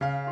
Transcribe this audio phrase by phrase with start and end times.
[0.00, 0.29] 天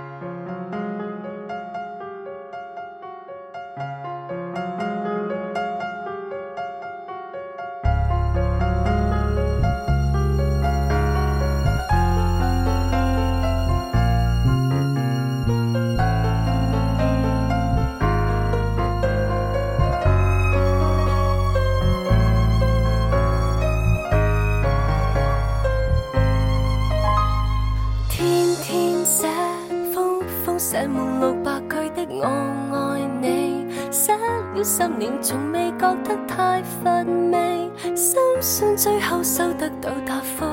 [34.88, 40.46] 了十年從未覺得太乏味，深信最後收得到答覆。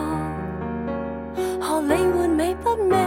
[1.61, 2.97] 何理換美不美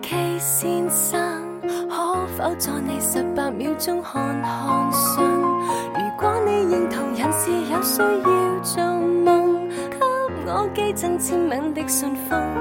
[0.00, 1.20] ？K 先生，
[1.62, 5.24] 可否在你十八秒鐘看看信？
[5.24, 9.98] 如果你認同人是有需要做夢，給
[10.46, 12.53] 我寄贈簽名的信封。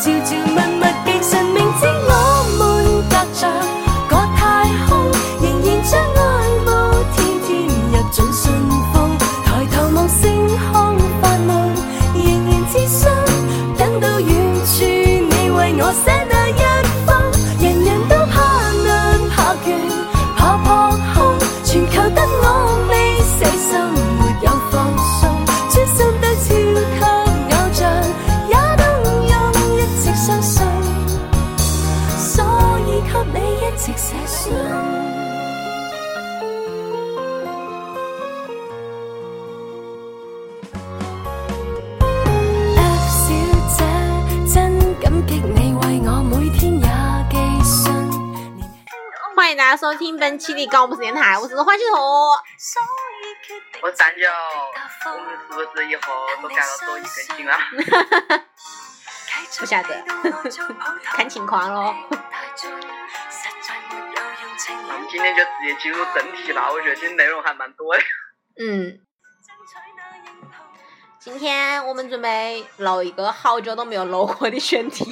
[0.00, 0.77] 月晚晚朝
[49.78, 51.96] 收听本期的高不是电台，我是花西陀。
[53.80, 54.22] 我三九，
[55.06, 56.02] 我们是不是以后
[56.42, 57.56] 都改到抖音更新了？
[59.60, 60.04] 不晓得
[61.04, 61.94] 看情况咯。
[62.10, 62.18] 那
[64.94, 68.02] 我们今天就直接进入正题吧，我觉得今天内容还蛮多的。
[68.58, 68.98] 嗯，
[71.20, 75.04] 今天我们准备录一个好久都没有录过的選題。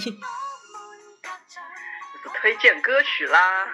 [2.36, 3.66] 就是推荐歌曲啦。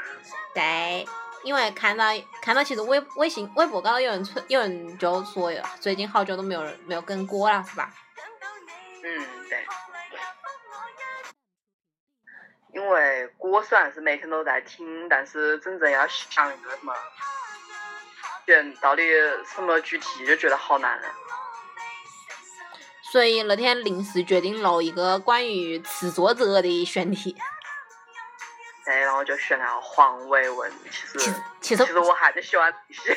[0.54, 1.06] 对，
[1.42, 2.06] 因为看到
[2.40, 5.50] 看到其实微微信微博高头有人推有人就说
[5.80, 7.92] 最近好久都没有人没有跟歌了，是吧？
[9.02, 9.64] 嗯，对。
[12.74, 16.94] 因为歌虽然是每天都在听，但是真正要想一个什么
[18.46, 19.02] 选到底
[19.54, 21.14] 什么主题，就觉得好难啊。
[23.12, 27.36] 所以那天临时决定录一个关于词作者的選題。
[28.84, 30.72] 对，然后就选了黄伟文。
[30.91, 33.16] 其实其实其实我还是喜欢林夕。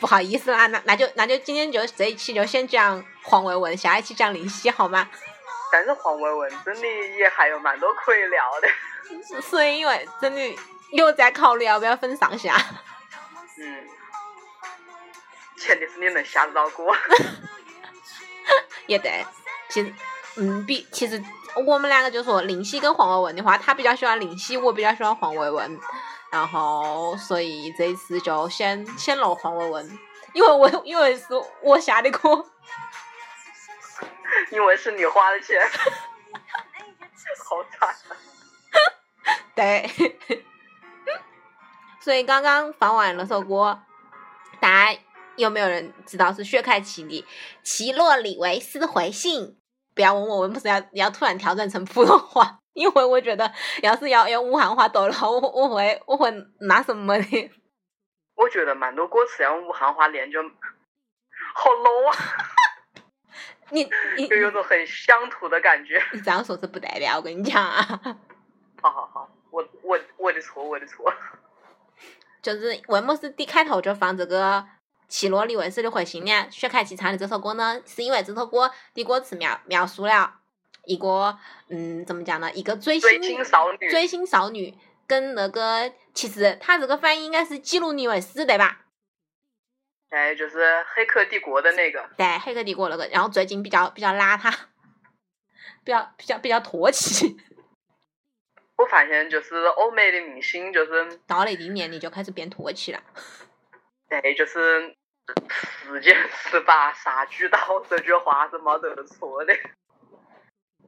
[0.00, 5.08] 不好意思啦，那那就那就今天就这一期就先讲黄伟文，下一期讲林夕好吗？
[5.72, 8.68] 但是黄伟文真的也还有蛮多可以聊的。
[9.42, 10.56] 所以因为真的
[10.92, 12.56] 有在考虑要不要分上下。
[13.58, 13.88] 嗯，
[15.56, 16.96] 前提是你能下得到锅。
[18.86, 19.26] 也对，
[19.68, 19.92] 其实
[20.36, 21.22] 嗯比其實
[21.66, 25.80] 我们两个就说林夕跟黄伟文的话，他比较喜欢林夕，我比较喜欢黄伟文，
[26.30, 29.98] 然后所以这一次就先先录黄伟文，
[30.32, 31.24] 因为我因为是
[31.62, 32.44] 我下的歌。
[34.52, 35.60] 因为是你花的钱，
[37.44, 37.94] 好惨啊！
[39.54, 39.90] 对，
[42.00, 43.80] 所以刚刚放完那首歌，
[44.60, 45.00] 大家
[45.36, 47.22] 有没有人知道是薛凯琪的
[47.64, 49.42] 《奇洛里维斯回信》？
[49.98, 57.50] 不要问我，我不是要要突然调整成普通话， 因为我觉得要是要要武漢話讀的話，我我会我会那什么的？
[58.36, 62.16] 我觉得蛮多歌词要用武汉话练就好 low 啊，
[63.70, 66.00] 你你就有种很乡土的感觉。
[66.12, 67.84] 你这样说是不代表，我跟你讲啊，
[68.80, 71.12] 好好好，我我我的错，我的错。
[72.40, 74.64] 就是为么是第开头就放這個？
[75.08, 76.48] 奇洛里维斯的回信呢？
[76.50, 80.34] 薛凯琪唱的这首歌呢，是因为这首歌的歌词描描述了
[80.84, 81.36] 一个，
[81.68, 82.52] 嗯，怎么讲呢？
[82.52, 84.74] 一个追星追星少女，追星少女
[85.06, 88.84] 跟那个，其实他这个翻译应该是基努里维斯对吧？
[90.10, 90.58] 哎，就是
[90.94, 92.08] 《黑客帝国》的那个。
[92.16, 94.50] 对，《黑客帝国》那个，然后最近比较比较邋遢，
[95.84, 97.36] 比较比较比较唾弃。
[98.76, 103.02] 我发现就是欧美的明星，就是到了一定年龄就开始变唾弃了。
[104.08, 104.96] 对，就是
[105.54, 107.58] 世间十八杀俱刀
[107.88, 109.54] 这句话是没得错的。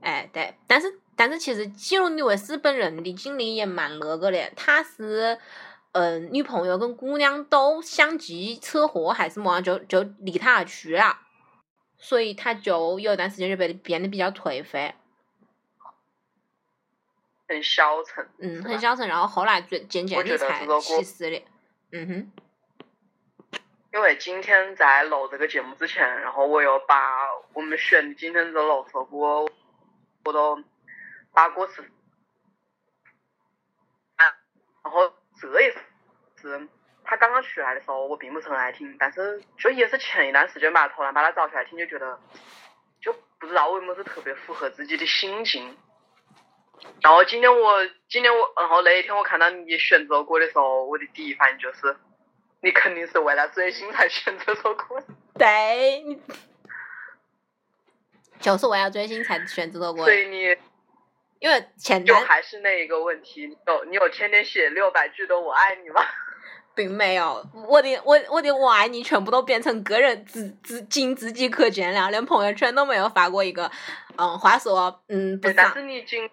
[0.00, 5.38] 哎，对，但是但是其实基努里维斯本人的经历也蛮那个的，他是
[5.92, 11.18] 嗯、女朋友跟姑娘都相继车祸还是么样，就就离他而去了，
[11.98, 14.94] 所以他就有一段时间就变得变得比较颓废，
[17.48, 21.42] 很消沉，嗯，很消沉，然后后来最渐渐的才去世的，
[21.90, 22.32] 嗯哼，
[23.92, 29.44] 因为今天在录这个节目之前，然后我又把我们选的今天这六首歌，
[30.24, 30.62] 我都
[31.32, 31.82] 把歌词
[34.14, 34.24] 啊，
[34.84, 35.78] 然后这一首
[36.36, 36.68] 是
[37.04, 42.20] 他刚刚出来的时候，我并不是很爱听，但是就也是前一段时间吧，突然把它找出来听，就觉得
[43.00, 45.76] 就不知道为么是特别符合自己的心境。
[47.02, 51.96] 然后今天我今天我，然后那一天我看到你选这首歌的时候，我的第一反应就是，
[52.62, 55.02] 你肯定是为了追星才选这首歌。
[55.38, 56.20] 对，你
[58.40, 60.56] 就是为了追星才选这首歌所，以你
[61.38, 66.02] 因为前就段还是那一个问题，你有你有天天写六百句的我爱你吗？
[66.72, 73.70] 并没有，我的我我的我爱你全部都变成个人自自仅自己可见了，连朋友圈都没有发过一个。
[74.16, 76.30] 嗯，话说，嗯，不是，但是你仅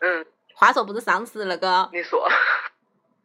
[0.00, 2.28] 嗯，话说不是上次那个你说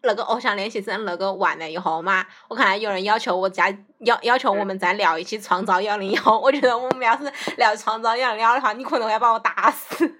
[0.06, 10.20] 那个偶像练习生那个完了以后嘛，我看到有人要求我再要要求我们再聊一期创造幺零幺，我觉得我们要是聊创造幺零幺的话，你可能会把我打死。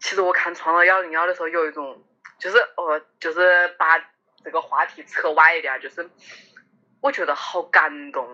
[0.00, 2.02] 其实我看《创造幺零幺》的时候，有一种
[2.38, 3.98] 就是呃，就是把
[4.44, 6.10] 这个话题扯歪一点儿，就是
[7.00, 8.26] 我觉得好感动。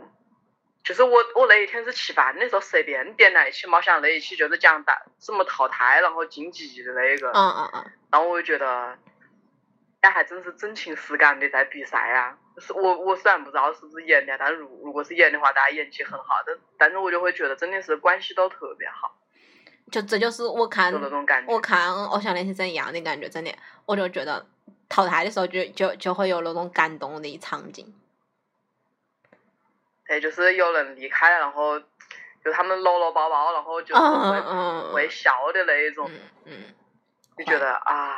[0.85, 8.99] 就是我我那一天是吃饭的时候随便点了一期，没想那一期就是讲打怎么淘汰然后晋级的那个，嗯嗯嗯，然后我就觉得，
[10.01, 12.39] 哎，还真是真情实感的在比赛啊。
[12.61, 19.17] 是我我虽然不知道是不是演的，但如如果是演的话，大家演技很好，但但是我就会觉得真的是关系都特别好，
[19.93, 20.93] 就这就是我看。
[21.47, 23.55] 我看偶像练习生一样的感觉，真的，
[23.87, 24.45] 我就觉得
[24.89, 27.95] 淘汰的时候就就就会有那种感动的场景。
[30.09, 31.79] 对，就是有人离开了，然后
[32.43, 36.75] 就他们搂搂抱抱，然后就是嗯会、嗯会笑的那一种，嗯嗯，
[37.37, 38.17] 就觉得啊，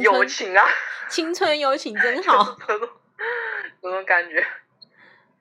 [0.00, 0.66] 友情啊，
[1.08, 2.56] 青春友情真 就是好。
[2.66, 2.88] 这种
[3.82, 4.46] 这种感觉。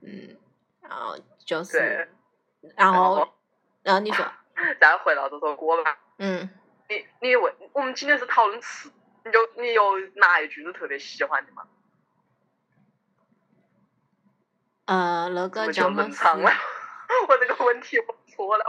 [0.01, 0.37] 嗯，
[0.81, 1.77] 然后就是
[2.61, 3.27] 对，，然后
[3.83, 4.25] 然后你说，
[4.81, 6.49] 再回到这首歌吧，嗯，
[6.89, 8.91] 你你问我们今天是讨论词，
[9.23, 11.63] 你就你有哪一句是特别喜欢的吗？
[14.87, 16.09] 呃，那个叫么是？
[16.09, 16.51] 冷场了？
[17.29, 18.65] 我这个问题我错了。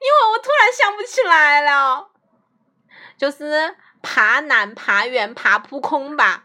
[0.00, 2.08] 因为我突然想不起来了，
[3.16, 6.44] 就是怕难、怕远、怕扑空吧。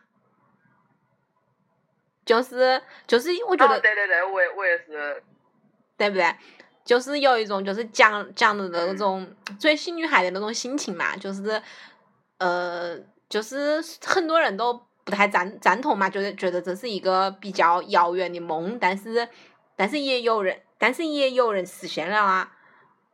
[2.25, 5.21] 就是就是，我觉得、哦，对对对，我也我也是，
[5.98, 6.36] 对不对？
[6.86, 11.62] 就是有一种就是讲讲的嗯那种追星女孩的那种心情嘛，就是
[12.39, 12.98] 呃，
[13.30, 14.74] 就是很多人都
[15.04, 19.28] 不太赞赞同嘛，就是觉得这是一个比较遥远的梦，但是
[19.76, 22.52] 但是也有人，但是也有人实现了啊。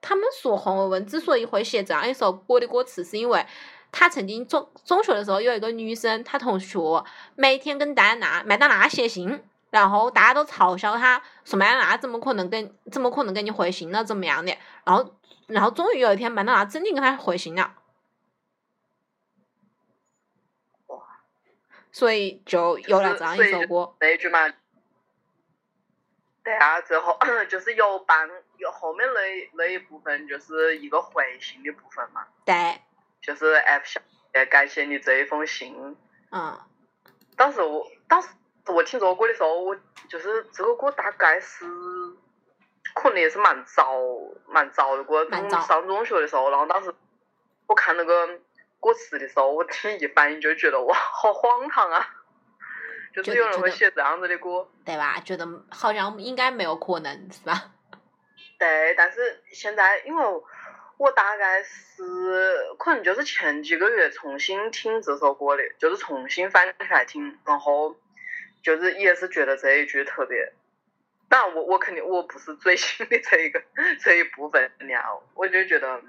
[0.01, 3.45] 他们说黄伟文之所以会写这样一首歌的歌词，是因为
[3.91, 6.79] 他曾经中中学的时候有一个女生，她同学
[7.35, 14.03] 每天跟戴安娜麦当娜写信，然后大家都嘲笑他，说麦当娜怎么可能跟怎么可能给你回信呢？
[14.03, 14.55] 怎么样的？
[14.85, 15.13] 然后
[15.47, 17.73] 然后终于有一天麦当娜真的跟他回信了，
[21.91, 23.95] 所以就有了这样一首歌。
[23.99, 24.53] 那一句嘛。
[26.41, 27.15] 对啊，最后
[27.47, 28.27] 就是有半
[28.57, 32.81] 有后面那那一部分就是一个回信的部分嘛，对，
[33.21, 34.01] 就是 F 小
[34.33, 35.95] 姐感谢你这一封信。
[36.31, 36.59] 嗯
[37.35, 38.29] 当时我当时
[38.67, 39.77] 我听这首歌的时候，我
[40.07, 41.65] 就是这个歌大概是
[42.95, 43.93] 可能也是蛮早
[44.47, 46.91] 蛮早的歌，蛮早上中学的时候，然后当时
[47.67, 48.39] 我看那个
[48.79, 52.15] 歌词的时候，我听一反应就觉得哇，好荒唐啊！
[53.13, 55.19] 就是有人会写这样子的歌，对吧？
[55.25, 57.71] 觉得好像应该没有可能，是吧？
[58.59, 60.25] 对，但是现在因为
[60.97, 67.95] 我大概是可能就是前几个月重新听这首歌的，就是重新翻出来听，然后
[68.61, 70.53] 就是也是觉得这一句特别。
[71.29, 73.61] 当然我我肯定我不是最新的这一个
[74.01, 75.05] 这一部分呀，
[75.35, 76.01] 我就觉得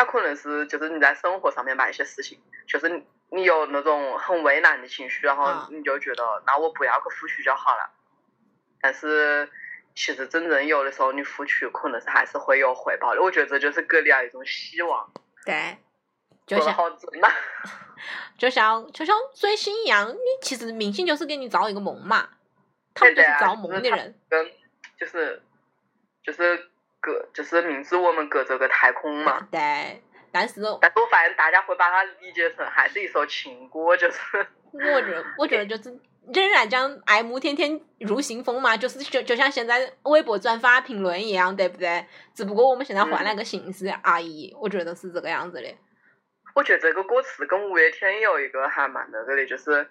[0.00, 7.90] 他可能是就是你在生活上面吧一些事情，就是你你有那种很为难的情绪，然后啊你就觉得那我不要去付出就好了。
[8.80, 9.50] 但是
[9.94, 15.12] 其实真正有的时候你付出可能是还是会有回报的，我觉得这就是给你了一种希望。
[15.44, 15.76] 对，
[16.46, 17.28] 就像好真呐。
[18.38, 22.26] 就像就像追星一样，你其实明星就是给你造一个梦嘛，
[22.94, 24.18] 他们就是造梦的人。
[24.30, 24.50] 跟
[24.98, 25.42] 就是
[26.22, 26.69] 就是
[27.00, 35.98] 隔就是明知我们隔着个太空嘛，对，但是但是我发现大家会把它理解成还是一首情歌，就是 我觉得，我觉得就是
[36.32, 42.06] 仍然将爱慕天天入心风嘛，就是就就像现在微博转发评论一样，对不对？
[42.34, 45.74] 只不过我们现在换了个形式而已，我觉得是这个样子的。
[46.54, 49.88] 我觉得这个歌词跟五月天有一个还蛮那个的，就是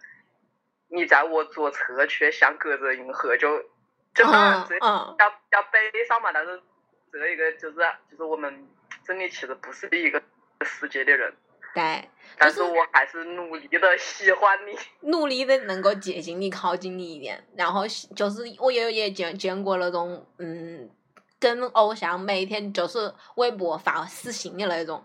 [0.89, 3.58] 你在我左侧，却像隔着银河，就
[4.13, 6.62] 就当然这嗯嗯，要要悲伤嘛，但是
[7.12, 7.78] 这个一个就是
[8.10, 8.68] 就是我们
[9.06, 10.22] 真的其实不是一个
[10.62, 11.34] 世界的人，
[11.74, 14.78] 对，但是是我还是努力的喜欢你。
[15.10, 17.44] 努力的能够接近你，靠近你一点。
[17.56, 17.84] 然后
[18.16, 20.89] 就是我也也见见过那种，嗯，
[21.39, 25.04] 跟偶像每天就是微博发私信的那种。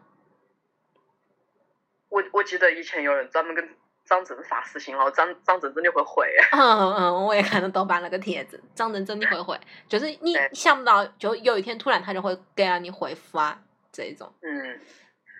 [2.09, 3.69] 我我记得以前有人专门跟
[4.05, 9.59] 张震发私信，然后张张震真的会回，嗯嗯，我也看到豆瓣那个帖子，张真真的会回，
[9.89, 13.59] 就是你想不到，就有一天突然他就会给了你回复啊，
[13.91, 14.33] 这种。
[14.43, 14.81] 嗯，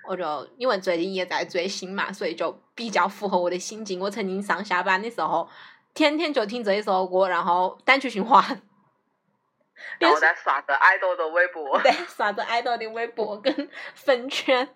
[0.09, 4.01] 我就因为最近也在追星嘛，所以就比较符合我的心境。
[4.01, 5.49] 我曾经上下班的时候，
[5.93, 8.43] 天天就听这一首歌，然后单曲循环，
[10.01, 14.75] 然后再刷着爱豆的微博， 对，刷着爱豆的微博跟粉圈。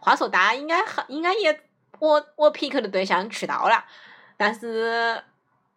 [0.00, 1.60] 话说，大家应该很应该也，
[1.98, 3.84] 我我 pick 的对象去到了，
[4.36, 5.22] 但是，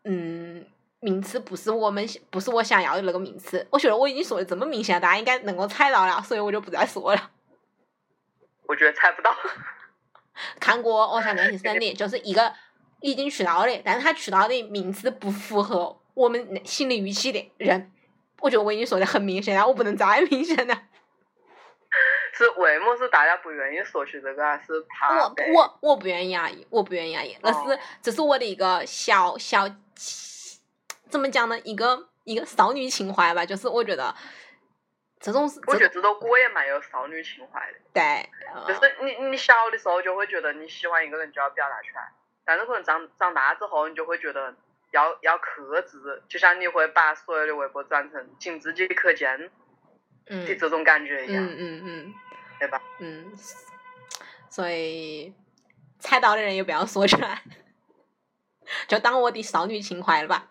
[0.03, 0.65] 嗯，
[0.99, 3.65] 名次不是我们不是我想要的那个名次。
[3.69, 7.31] 我觉得我已经说的这么明显了，大家应该能够猜到了，所以我就不再说了。
[8.67, 9.35] 我觉得猜不到。
[10.59, 12.53] 看过《偶像练习生》的，就是一个
[13.01, 17.91] 已经去到的，但是他去到的名次不符合我们心理预期的人。
[18.39, 20.83] 我觉得我已经说的很明显了，我不能再明显了。
[22.41, 24.57] 是为么是大家不愿意说起这个啊？
[24.65, 27.37] 是怕我我我不愿意而已，我不愿意而已。
[27.41, 29.69] 那是哦这是我的一个小小
[31.09, 31.59] 怎么讲呢？
[31.59, 34.15] 一个一个少女情怀吧，就是我觉得
[35.19, 38.29] 这种是我觉得这首歌也蛮有少女情怀的，对，
[38.67, 42.11] 就呃是你你小的时候就会觉得你喜欢一个人就要表达出来，
[42.43, 44.55] 但是可能长长大之后你就会觉得
[44.91, 49.51] 要要克制，就像你会把所有的微博转成仅自己可见
[50.27, 51.83] 嗯的这种感觉一样，嗯嗯？
[51.85, 52.13] 嗯，
[54.49, 55.33] 所以
[55.99, 57.41] 猜到的人也不要说出来，
[58.87, 60.47] 就当我的少女情怀了吧。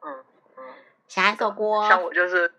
[0.00, 0.24] 嗯
[0.56, 0.74] 嗯，
[1.08, 2.52] 下一首歌，像我就是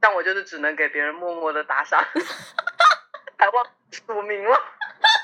[0.00, 2.02] 像我就是只能给别人默默的打赏，
[3.38, 4.58] 还忘署名了，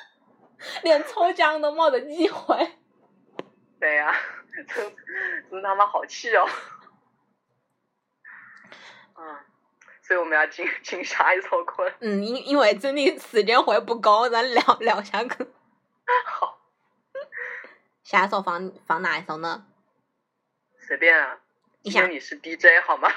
[0.82, 2.78] 连抽奖都没得机会。
[3.80, 4.14] 对呀、
[4.68, 4.96] 真
[5.50, 6.48] 真他妈好气哦。
[9.16, 9.38] 嗯，
[10.06, 11.90] 所以我们要进 进下一首歌。
[12.00, 15.30] 嗯，因因为真的时间会不够，咱聊聊下去。
[16.26, 16.58] 好，
[18.02, 19.64] 下一首放放哪一首呢？
[20.86, 21.38] 随便啊。
[21.86, 23.10] 你想你是 DJ 好吗？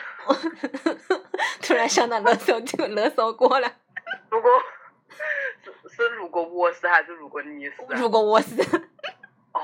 [1.63, 3.73] 突然想到那首就那首歌了。
[4.29, 4.51] 如果
[5.09, 7.95] 是是如果我是还是如果你是、啊？
[7.95, 8.61] 如果我是，
[9.53, 9.61] 哦，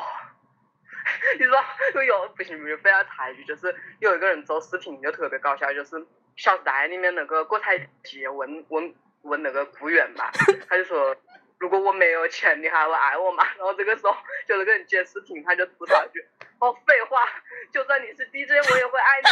[1.37, 1.61] 你知道
[2.01, 5.97] 有不行不行，非要插一句，就是有一个人做视频就特别搞笑，就是
[6.35, 10.31] 《小时代》里面那个郭采洁问问问那个顾源吧，
[10.69, 11.15] 他就说。
[11.59, 13.45] 如果我没有钱，你还会爱我吗？
[13.55, 14.13] 然后这个时候，
[14.45, 16.19] 就那个人接视频，他就吐槽一句
[16.59, 17.17] ：“哦，废话，
[17.71, 19.29] 就算你是 DJ，我也会爱你。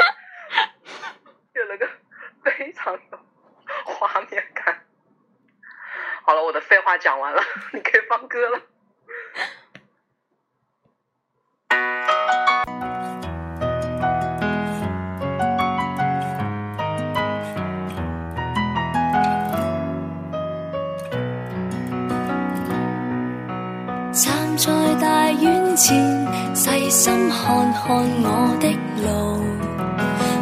[1.52, 1.86] ”就那个
[2.42, 3.18] 非常有
[3.84, 4.86] 画面感。
[6.22, 7.42] 好了，我的废话讲完了，
[7.74, 8.58] 你可以放歌了。
[25.78, 27.86] 前，细心看看
[28.24, 28.26] 我
[28.58, 28.68] 的
[29.04, 29.40] 路，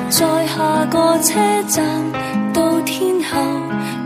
[0.09, 1.39] 在下个车
[1.69, 1.85] 站
[2.55, 3.39] 到天后，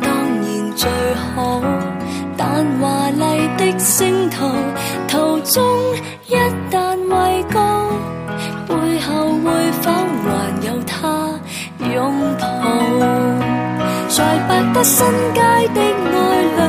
[0.03, 0.11] 當
[0.43, 1.63] 然最好。
[2.37, 3.23] 但華麗
[3.57, 4.45] 的星途，
[5.07, 5.63] 途中
[6.27, 6.35] 一
[6.69, 7.93] 旦畏高，
[8.67, 9.93] 背後會否
[10.25, 11.39] 還有他
[11.79, 12.11] 擁
[12.41, 12.45] 抱？
[14.09, 14.19] 在
[14.49, 15.41] 百德新街
[15.75, 16.19] 的愛
[16.59, 16.61] 侶，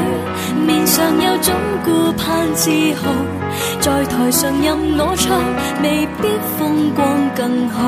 [0.68, 1.52] 面上有種
[1.84, 2.70] 顧盼自
[3.02, 3.10] 豪，
[3.80, 5.40] 在台上任我唱，
[5.82, 6.28] 未必
[6.58, 7.80] 风光更好，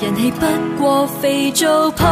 [0.00, 0.46] 人气不
[0.82, 2.06] 過肥皂泡。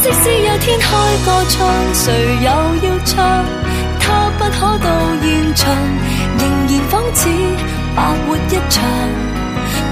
[0.00, 0.86] 即使有天開
[1.24, 1.56] 個唱，
[1.92, 2.06] 誰
[2.40, 2.48] 又
[2.88, 3.16] 要唱？
[4.00, 4.88] 他不可到
[5.22, 5.74] 現場，
[6.38, 7.28] 仍然仿似
[7.94, 8.76] 白活一場。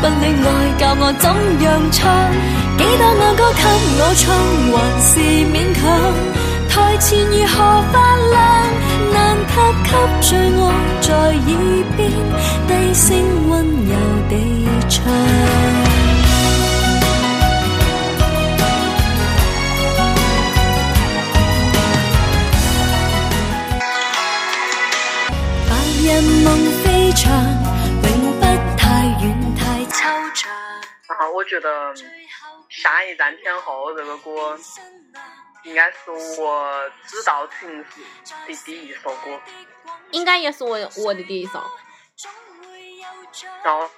[0.01, 0.11] 不戀
[0.47, 0.49] 愛
[0.79, 1.25] 教我怎
[1.61, 2.03] 樣唱，
[2.79, 3.63] 几多爱歌给
[3.99, 4.25] 我唱，
[4.73, 5.11] 还是
[5.53, 5.83] 勉强。
[6.69, 7.55] 台前如何
[7.93, 7.95] 发
[8.31, 8.66] 亮？
[11.01, 11.57] 在耳
[11.97, 11.99] 边
[12.67, 13.55] 低声温
[13.87, 13.93] 柔
[14.29, 14.33] 地
[14.89, 14.95] 唱。
[25.69, 25.71] 白
[26.03, 26.05] 日
[26.45, 26.47] 梦
[26.83, 27.23] 飞翔，
[28.03, 28.07] 永
[28.39, 28.43] 不
[28.77, 28.85] 太
[29.23, 29.25] 远
[29.55, 29.95] 太抽
[30.35, 30.51] 象。
[31.07, 31.95] 啊，我觉得
[32.69, 34.59] 下一站天后这个歌
[35.67, 38.01] 应该是我知道群时
[38.47, 39.41] 的第一首歌，
[40.13, 41.61] 应该也是我我的第一首。
[43.65, 43.91] 然后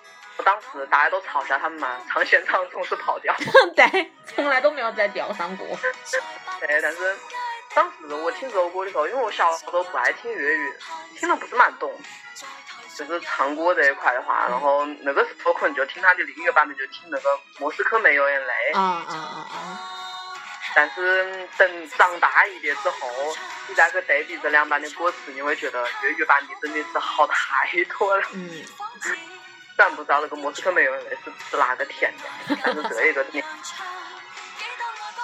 [0.43, 3.35] 当时大家都嘲笑他们嘛，唱现场总是跑调。
[3.77, 5.67] 对，从来都没有在调上过。
[6.59, 7.17] 对，但是
[7.75, 10.73] 当时我听这首歌的时候，因为我小时候不爱听粤语，
[11.17, 11.95] 听得不是蛮懂。
[12.97, 18.53] 就是唱歌这一块的话，然后那个时候可能就听他的另一个版本，就听那个《莫斯科没有眼泪》。
[18.77, 19.98] 啊啊啊啊！
[20.75, 28.27] 但是等长大一点之后，你再去对比这两版的歌词，你会觉得粤语版的真的是好太多了。
[28.33, 28.65] 嗯，
[29.03, 29.15] 虽
[29.77, 33.45] 然不知道那个莫斯科没有眼泪是吃哪个甜的，但是这一个甜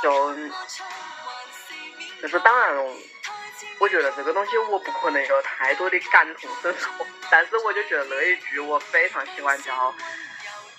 [0.02, 0.34] 就
[2.20, 2.84] 就是当然了。
[3.80, 6.88] 我觉得这个东西我不可能有太多的感同身受，
[7.30, 9.92] 但是我就觉得那一句我非常喜欢叫，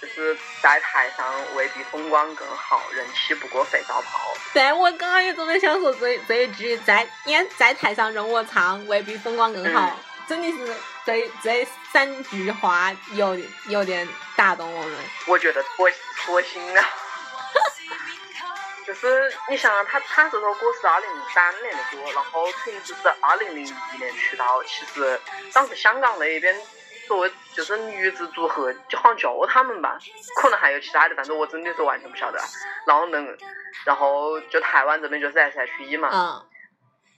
[0.06, 4.34] 就是在台上未必风光更好，人气不过肥皂泡。
[4.54, 9.98] 对，我刚刚也正在想说这这一句，在演在台上任我唱，未必风光更好，嗯
[10.28, 14.98] 真的是这这三句话有有点打动我们。
[15.28, 16.82] 我觉得妥妥心了。
[18.88, 24.64] 就是你想想，他他这首歌是二零零三年的歌，然后群子是二零零一年出道。
[24.64, 25.20] 其实
[25.54, 26.56] 当时香港那一边
[27.08, 29.98] 作为就是女子组合，就好像就他们吧，
[30.42, 32.40] 可能还有其他的，但是我真的是完全不晓得。
[32.88, 33.38] 然后能，
[33.86, 36.46] 然后就台湾这边就是 S.H.E 嘛，嗯，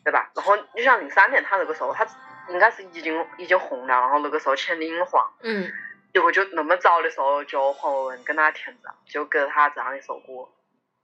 [0.03, 0.31] 对吧？
[0.35, 2.05] 然后你想零三年他那个时候，他
[2.49, 5.71] 应该是已经已经红了，然后那个时候签的英皇，嗯，
[6.13, 10.49] 结果就那么早的时候就黄伟文跟他填了，就给了他这样一首歌。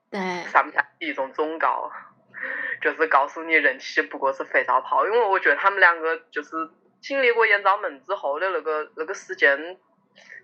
[0.09, 0.19] 对，
[0.51, 1.91] 上面一种忠告，
[2.81, 6.50] 就是告诉你人气不过是肥皂泡，因为我觉得他们两个就是
[7.03, 9.77] 经历过艳照门之后的那个那个事件，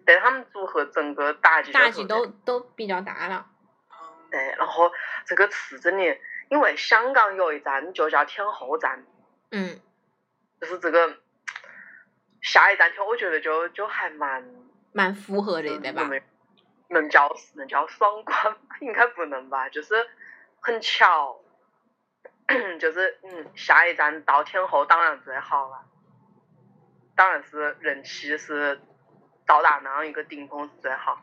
[0.06, 3.48] 对他们组合整个打击打击都都比较大了。
[4.30, 4.92] 对，然后
[5.26, 6.18] 这个词真的，
[6.50, 9.04] 因为香港有一站就叫天后站，
[9.50, 9.80] 嗯，
[10.62, 11.18] 就是这个
[12.42, 14.48] 下一站天，我觉得就就还蛮
[14.92, 16.04] 蛮符合的，对吧？
[16.04, 16.22] 能
[16.90, 18.56] 能叫能叫双关？
[18.82, 19.68] 应该不能吧？
[19.70, 19.96] 就是
[20.60, 21.40] 很巧，
[22.80, 25.86] 就是嗯，下一站到天后当然最好了，
[27.20, 28.80] 当然是人气是
[29.46, 31.22] 到达那样一个顶峰是最好，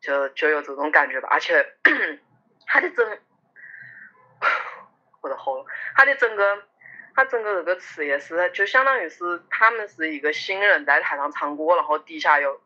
[0.00, 1.28] 就就有这种感觉吧。
[1.30, 1.74] 而且
[2.66, 3.18] 他的整，
[5.20, 6.62] 我的喉咙，他的整个。
[7.14, 12.60] 他整个这个词也是，就相当于是他们是一个新人在台上唱歌，然后底下有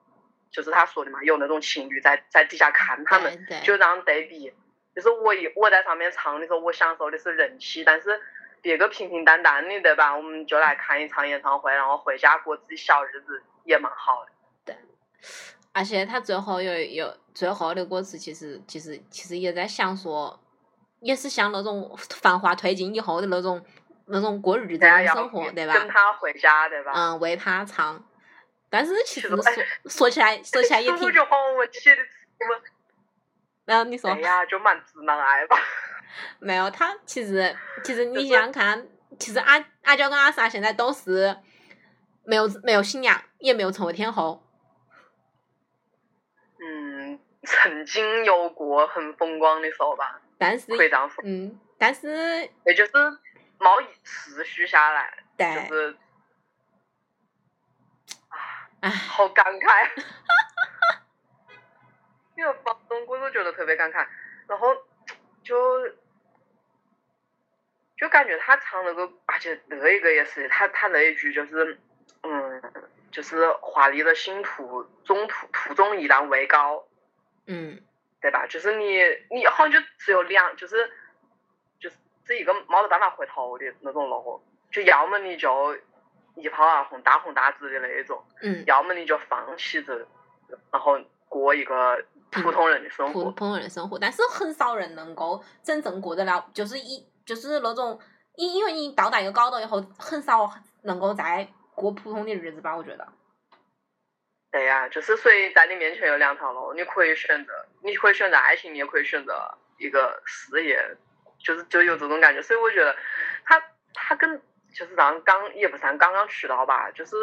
[0.50, 4.52] 就是他说的嘛，有那种情侣在在底下看他们，就这样对比。
[4.94, 8.20] 就是我一我在上面唱的时候，我享受的是人气，但是
[8.62, 10.16] 别个平平淡淡的，对吧？
[10.16, 14.32] 我们就来看一场演唱会，然后回家过自己小日子，也蛮好的。
[14.64, 14.76] 对
[15.72, 20.40] 而且他最后有有最后的歌词，其实其实其实也在想说，
[21.00, 23.64] 也是像那种繁华褪尽以后的那种
[24.06, 25.74] 那种过日子的生活，对吧？
[25.74, 26.92] 跟他回家，对吧？
[26.94, 28.04] 嗯，为他唱。
[28.70, 29.38] 但是其实说
[29.90, 31.10] 说起来说起来也 挺
[33.64, 35.56] 然后你说哎呀，就蛮直男癌吧。
[36.38, 38.86] 没有他，其实其实你想想看，
[39.18, 41.36] 其实阿阿娇跟阿 sa 现在都是
[42.24, 44.42] 没有没有新娘，也没有成为天后。
[46.58, 51.22] 嗯，曾经有过很风光的时候吧，但是可以这样说。
[51.26, 52.92] 嗯，但是也就是
[53.58, 55.96] 毛以持续下来，对，就是
[58.80, 59.90] 唉，好感慨。
[62.34, 64.06] 因为房东我都觉得特别感慨，
[64.48, 64.74] 然后
[65.44, 65.54] 就
[68.02, 71.78] 就感觉他唱那个，而且那一个也是他他那一句就是，
[72.24, 72.60] 嗯，
[73.12, 76.84] 就是华丽的星途中途途中依然未高，
[77.46, 77.80] 嗯，
[78.20, 78.44] 对吧？
[78.48, 80.90] 就是你你好像就只有两，就是
[81.78, 85.78] 就是这一个没得办法回头的那种路，就要么你就
[86.34, 89.96] 一炮而红、大红大紫的那一种，嗯，要么你就放弃这，
[90.72, 93.12] 然后过一个普通人的生活。
[93.12, 97.98] 普普通人的生活，但是很少人能够真正过得了，就是一就是那种，
[98.36, 100.50] 因因为你到达一个高度以后，很少
[100.82, 103.08] 能够再过普通的日子吧，我觉得。
[104.50, 109.32] 对呀、就是所以在你面前有两条路，你可以选择，你可以选择爱情，你也可以选择
[109.78, 110.78] 一个事业，
[111.38, 112.42] 就是就有这种感觉。
[112.42, 112.94] 所以我觉得
[113.46, 113.62] 他
[113.94, 114.42] 他跟
[114.74, 117.16] 就是让刚也不算刚刚出道吧，就是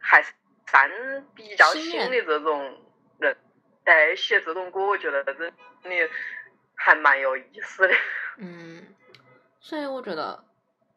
[0.00, 0.32] 还是
[0.68, 0.88] 算
[1.34, 2.80] 比较新的这种
[3.18, 3.36] 人，
[3.84, 5.52] 在写这种歌，我觉得真的
[6.76, 7.94] 还蛮有意思的。
[8.38, 8.94] 嗯，
[9.64, 10.44] 所以我觉得，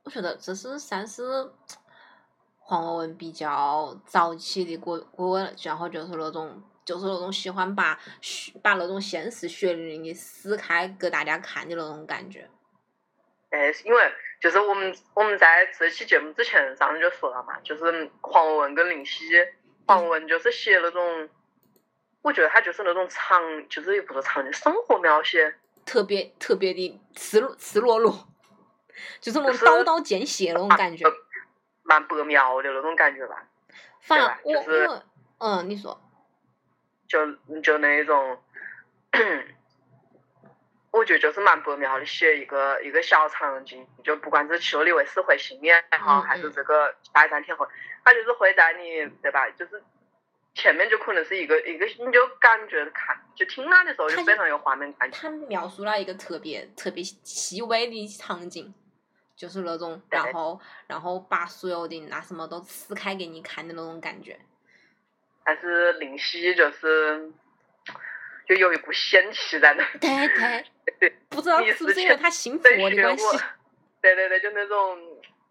[0.03, 1.23] 我觉得这是算是
[2.59, 12.49] 黄文文比较早期的歌歌，然后就是那种就是那种喜欢把血把那种现实血淋淋的撕开给大家看的那种感觉。
[13.51, 19.23] 哎，因为就是我们我们在这期节目之前上次就说了嘛，就是黄文文跟林夕，
[19.85, 21.29] 黄文文就是写那种，
[22.21, 28.27] 我觉得他就是那种长，就是也不是长的，生活描写，特别特别的赤裸赤裸裸，
[29.19, 31.05] 就是那种刀刀见血那种感觉。
[31.83, 33.47] 蛮白描的那种感觉吧，
[34.01, 35.01] 反对吧而我就是因为
[35.37, 36.01] 嗯，你说
[37.07, 37.31] 就
[37.61, 38.37] 就那种，
[40.91, 47.65] 我觉得就是蛮白描的，写一个一个小场景，就不管是去了里维斯回信也好，嗯还是这个下一站天后，
[48.03, 49.49] 他就是会在你对吧？
[49.51, 49.81] 就是
[50.53, 55.09] 前面就可能是一个一个，你就感觉看就听他的时候就非常有画面感。
[55.09, 58.73] 他描述了一个特别特别细微的场景，
[59.37, 64.37] 就是那种，然后然后把所有的那什么都撕开给你看的那种感觉。
[65.45, 67.31] 但是林夕就是
[68.47, 70.65] 就有一股仙气在那，对对，
[70.99, 73.37] 对 不知道你是不是因为他信对佛的关系
[74.01, 74.97] 对对对，就那种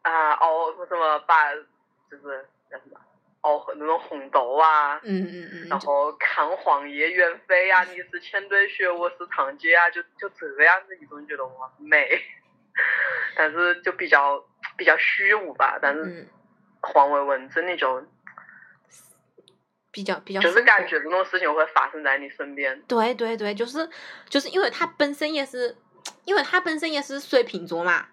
[0.03, 3.01] 啊熬什么把就是叫什么
[3.43, 5.01] 熬那种红豆啊。
[5.05, 12.21] 嗯嗯嗯，就然后看黄叶远飞啊，你是千堆雪，我是长街啊，就就这样子一种觉得哇美，
[13.37, 14.45] 但是就比较
[14.77, 15.79] 比较虚无吧。
[15.81, 16.29] 但是嗯
[16.81, 18.07] 黄伟文真的就
[19.91, 22.81] 比较比较就是感觉这种事情会发生在你身边。
[22.83, 23.89] 对对对，就是
[24.29, 25.77] 就是因为他本身也是，
[26.25, 28.09] 因为他本身也是水瓶座嘛。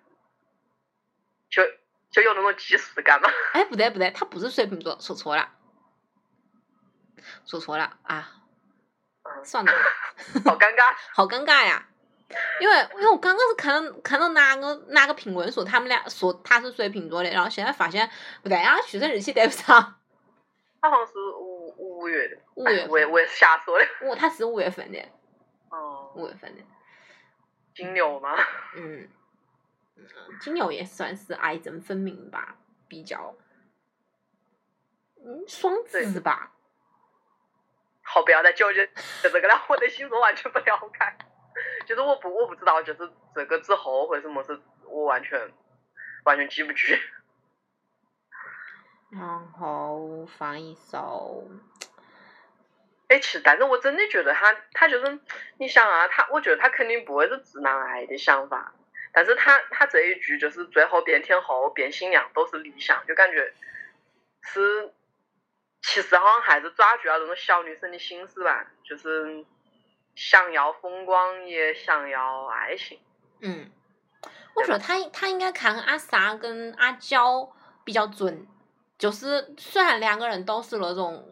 [1.50, 1.62] 就
[2.10, 3.30] 就有那种即视感嘛。
[3.52, 5.52] 哎，不对不对，他不是水瓶座，说错了，
[7.46, 8.32] 说错了啊，
[9.24, 9.72] 嗯，算了，
[10.46, 10.96] 好尴尬。
[11.14, 11.88] 好尴尬呀。
[12.60, 18.10] 因为因为我刚刚是看到看到哪个哪个评论说他们俩说他是水瓶座的，然后现在发现
[18.42, 20.00] 不对啊，出生日期对不上，
[20.82, 23.86] 他好像是五五月的，五月哎我也我也是瞎说的。
[24.02, 25.00] 我他是五月份的，
[25.70, 26.62] 哦，五月份的，
[27.76, 28.36] 金牛吗？
[28.76, 29.10] 嗯，
[29.98, 30.06] 嗯
[30.42, 33.36] 金牛也算是爱憎分明吧，比较，
[35.26, 36.52] 嗯，双子吧，
[38.02, 38.90] 好，不要再纠结
[39.22, 41.26] 这个了，我对星座完全不了解。
[41.86, 45.52] 就是我不我不知道，就是这个之后会什么事，我完全
[46.26, 46.94] 完全记不住。
[49.12, 51.48] 然后放一首，
[53.10, 55.20] 哎，其实，但是我真的觉得他，他就是，
[55.60, 58.74] 你想啊，他，我觉得他肯定不会是直男癌的想法，
[59.12, 63.54] 但是他，他这一句就是最后变天后、变新娘都是理想，就感觉
[64.42, 64.92] 是，
[65.84, 69.46] 其实好像还是抓住了那种小女生的心思吧，就是
[70.16, 73.00] 想要风光，也想要爱情。
[73.42, 73.70] 嗯，
[74.56, 77.52] 我觉得他他应该看阿 sa 跟阿娇
[77.84, 78.48] 比较准，
[78.98, 81.28] 就是虽然两个人都是那种，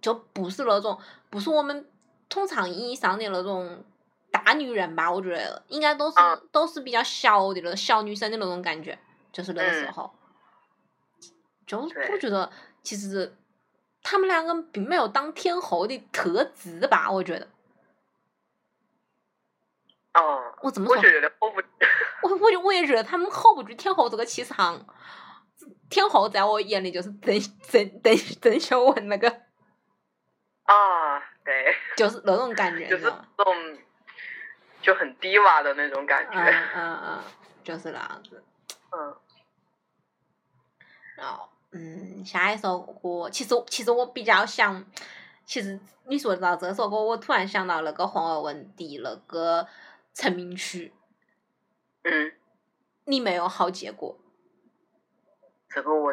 [0.00, 0.98] 就不是那种
[1.30, 1.88] 不是我们
[2.28, 3.84] 通常意义上的那种
[4.30, 8.98] 大女人吧，我觉得应该都是、啊都是比较小的那种小女生的那种感觉，
[9.32, 10.14] 就是那个时嗯候，
[11.66, 12.50] 就我觉得
[12.82, 13.34] 其实
[14.02, 17.48] 他们两个并没有当天后的特质吧，我觉得
[20.16, 21.20] 哦，我怎么说我觉？
[21.20, 21.60] 得我不。
[22.22, 24.84] 我我就我也觉得他们 hold 不住天后这个气场。
[25.88, 29.28] 天后在我眼里就是郑郑郑郑秀文那个，
[30.64, 33.24] 啊，对，就是那种感觉，就是你知道吗？
[33.38, 33.54] 这种
[34.82, 36.38] 就很低洼的那种感觉。
[36.38, 37.24] 嗯嗯嗯，
[37.62, 38.42] 就是那样子。
[38.90, 39.16] 嗯
[41.16, 44.84] 然后，嗯，下一首歌，其实其实我比较想，
[45.44, 49.66] 其实你说到这首歌，我突然想到那个黄伟文的那个
[50.16, 50.94] 成名曲，
[52.04, 52.32] 嗯，
[53.04, 54.18] 你没有好结果，
[55.68, 56.10] 这个我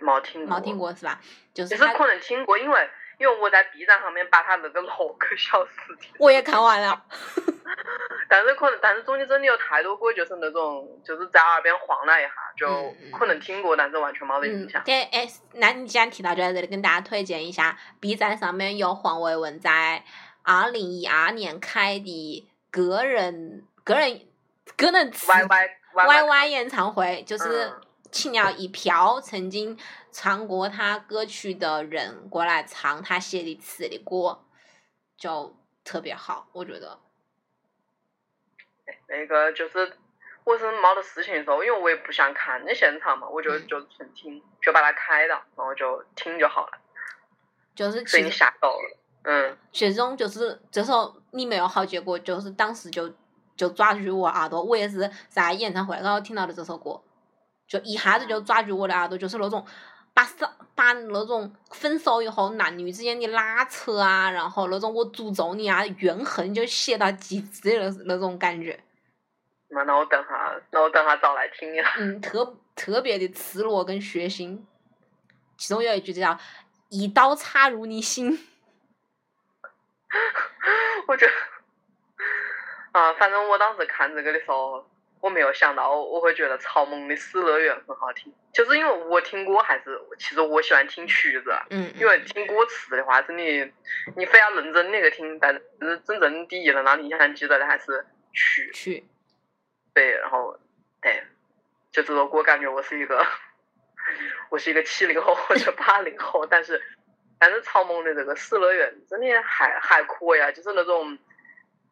[0.00, 0.54] 没听过。
[0.54, 0.76] 没听。
[0.76, 1.18] 过是吧？
[1.54, 7.06] 就是可能听过，因为因为我在 B 站上面把他那个六个小时听，我也看完了。
[8.28, 14.84] 但是可能但是中间真的有太多歌就是那种就是在耳边晃了一下，就可能听过，但是完全没得印嗯象，。
[14.84, 20.04] 对，哎，那你既然提到，就在这里跟大家推荐一下，B 站上面有黄伟文在
[20.42, 24.26] 二零一二年开的个人个人
[24.76, 27.80] 个人自 Y Y Y Y 演唱会，就是嗯
[28.10, 29.78] 请了一票曾经
[30.10, 34.44] 唱过他歌曲的人过来唱他写的词的歌，
[35.16, 36.98] 就特别好，我觉得。
[39.08, 39.96] 那个就是
[40.44, 46.80] 我是没得事情的时候，因为我也不想看那现场嘛，我就嗯 就纯听，就把它开了，然后就听就好了，
[47.74, 48.98] 就是所以你其实吓到了。
[49.24, 53.12] 嗯，这种就是这首你没有好结果，就是当时就
[53.56, 57.00] 就抓住我耳朵，我也是在演唱会然后听到的这首歌，
[57.68, 59.64] 就一下子就抓住我的耳朵，就是那种
[60.12, 68.78] 把伤把那种分手以后男女之间的拉扯啊，然后那种我诅咒你啊怨恨就写到极致的那那种感觉，
[69.68, 71.94] 那那我等下，那我等下找来听一下。
[71.98, 74.58] 嗯，特特别的赤裸跟血腥，
[75.56, 76.36] 其中有一句叫
[76.90, 78.38] “一刀插入你心
[81.08, 81.32] 我觉得，
[82.92, 84.88] 啊，反正我当时看这个的时候，
[85.20, 93.42] 我没有想到我会觉得曹蜢的《死乐园》很好听，就是因为我听歌还是，其实我喜欢听曲子，”，嗯，因为听歌词的话，真的
[94.16, 99.04] 你非要认真那个听，但是真正第一能让你印象记得的还是曲，曲，
[99.94, 100.58] 对，然后
[101.00, 101.22] 对，
[101.90, 103.24] 就这首歌感觉我是一个，
[104.50, 106.82] 我是一个七零后或者八零后，但是
[107.42, 111.18] 但是曹萌的这个《死乐园》真的还还可以啊，就是那种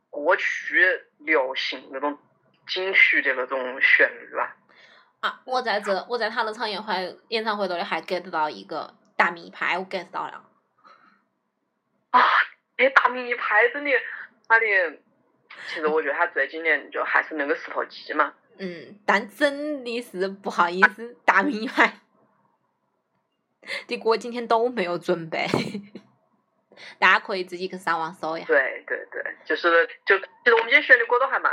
[0.09, 2.17] 过去流行那种
[2.69, 4.57] 金曲的那种旋律吧。
[5.19, 10.45] 啊，我在这，我在他那场演会演唱会头里还 get 到一个大米牌，我 get 到了。
[12.11, 12.23] 啊，
[12.79, 13.91] 那大米牌真的，
[14.47, 14.67] 他的，
[15.67, 18.35] 其实我觉得他最经典就还是那个石头记嘛。
[18.59, 21.99] 嗯，但真的是不好意思，大米牌
[23.87, 25.47] 的歌今天都没有准备，
[26.99, 28.47] 大家可以自己去上网搜一下。
[28.47, 31.53] 对对对，就是就其实我们今天选的歌都还蛮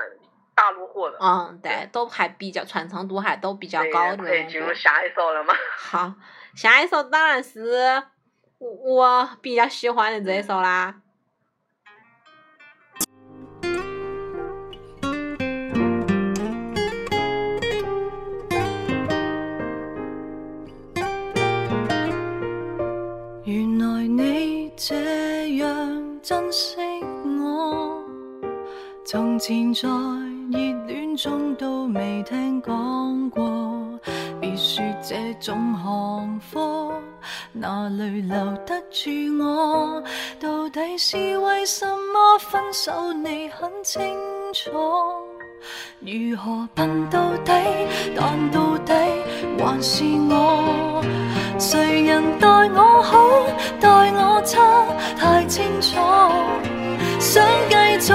[0.56, 1.18] 大陆货的。
[1.20, 4.52] 嗯，对，都还比较传唱度还都比较高的可以那种歌。
[4.52, 5.54] 进入下一首了吗？
[5.78, 6.14] 好，
[6.56, 8.02] 下一首当然是
[8.58, 11.02] 我我比较喜欢的这一首啦。
[29.10, 33.42] 從前在熱戀中都未聽講過。
[34.42, 36.92] 別說這種行貨
[37.54, 39.10] 哪里留得住
[39.42, 40.04] 我？
[40.42, 43.14] 到底是為什麼分手？
[43.14, 44.04] 你很清
[44.54, 44.72] 楚。
[46.02, 47.54] 如何笨到底？
[48.14, 48.94] 但到底
[49.58, 51.02] 還是我。
[51.58, 53.18] 誰人待我好，
[53.80, 54.60] 待我差，
[55.18, 55.96] 太清楚。
[57.20, 58.14] 想繼續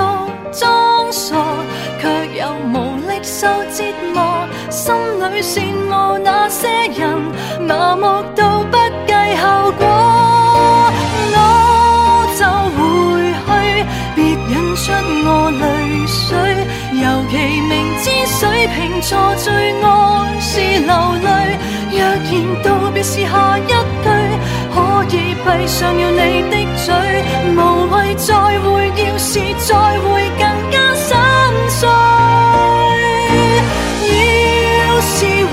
[0.52, 1.36] 裝傻，
[2.00, 2.02] 卻
[2.38, 4.46] 又無力受折磨。
[4.70, 7.02] 心里羨慕那些人，
[7.66, 8.02] 麻木
[8.34, 9.82] 到不計後果。
[11.34, 11.36] 我
[12.38, 12.40] 就
[12.76, 12.80] 回
[13.46, 13.48] 去，
[14.16, 14.18] 別
[14.48, 14.82] 引出
[15.26, 15.28] 我
[15.60, 15.62] 淚
[16.06, 16.20] 水。
[17.02, 19.86] 尤其明知水瓶座最愛
[20.40, 20.50] 是
[20.86, 20.92] 流
[21.24, 21.26] 淚，
[21.90, 22.30] 若然
[22.62, 24.06] 道別是下一句，
[24.74, 26.54] 可以閉上了你的
[26.84, 26.94] 嘴，
[27.54, 27.58] 無
[27.90, 28.30] 謂再
[28.60, 29.30] 會，要是
[29.66, 31.08] 再會更加心
[31.68, 31.80] 碎。
[34.08, 35.16] 要是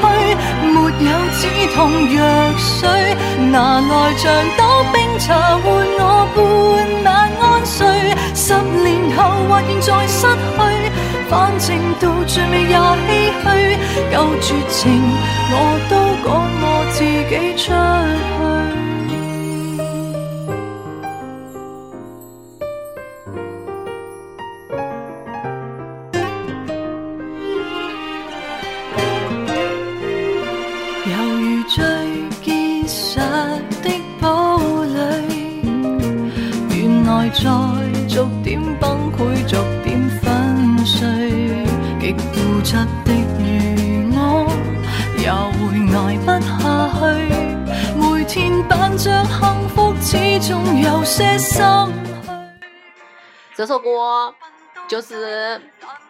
[0.00, 0.04] 去，
[0.72, 1.42] 沒有止
[1.74, 1.76] 痛
[2.14, 2.18] 藥
[2.56, 2.78] 水，
[3.50, 4.22] 拿來像
[4.56, 4.62] 倒
[4.92, 5.64] 冰茶換
[5.98, 6.02] 我
[6.34, 6.36] 半
[7.04, 7.06] 晚
[7.40, 7.76] 安睡。
[8.34, 8.86] 十年
[9.16, 10.58] 後或現在失去，
[11.30, 11.66] 反正
[12.00, 12.78] 到最尾也唏
[13.42, 13.46] 噓。
[14.12, 14.82] 夠絕情，
[15.50, 15.56] 我
[15.90, 18.63] 都赶我自己出去。
[53.74, 54.32] 首歌
[54.86, 55.60] 就是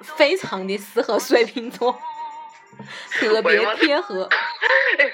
[0.03, 1.99] 非常的适合水瓶座，
[3.13, 4.29] 特别贴合。
[4.99, 5.11] 哎，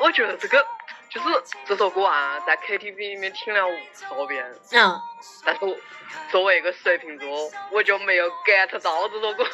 [0.00, 0.66] 我觉得这个
[1.08, 5.00] 就是这首歌啊，在 KTV 里面听了无数遍，嗯，
[5.46, 5.74] 但是我
[6.30, 9.46] 作为一个水瓶座，我就没有 get 到这首歌。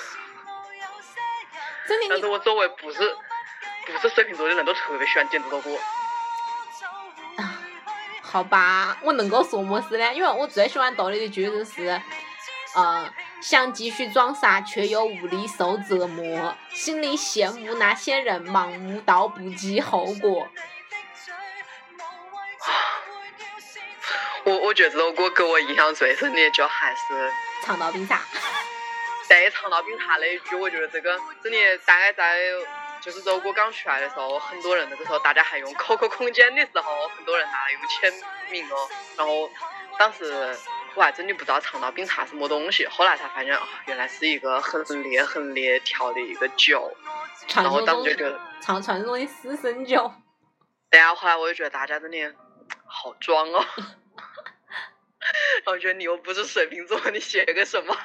[1.87, 3.17] 真的但是我周围不是
[3.87, 5.71] 不是水瓶座的人都特别喜欢点这首歌。
[8.23, 10.13] 好吧，我能够说么事呢？
[10.13, 12.01] 因为我最喜欢读的句子是，
[12.73, 20.49] 呃，想继续装傻，却又无力受折磨，心里羡慕那些人盲目到不计后果。
[24.45, 27.29] 我我觉得这首歌给我印象最深的就还是
[27.65, 28.17] 《长岛冰茶》。
[29.29, 32.39] 对《长岛冰茶》那一句，我觉得这个真的，大概在
[33.01, 38.13] 就是这首歌刚出来的时候，很多人那个时候大家还用 QQ 空间的时候，很多人拿来用签
[38.51, 39.51] 名哦，然后
[39.99, 40.57] 当时。
[41.01, 46.95] 我还真的不知道长岛冰茶什么东西，后来才发现啊，原来是一个很烈很烈调的一个酒。
[47.55, 50.13] 然后当时就觉得，传传说中的私生酒。
[50.91, 52.35] 对啊，后来我就觉得大家真的
[52.85, 53.65] 好装哦。
[55.65, 57.97] 然后觉得你又不是水瓶座，你写个什么？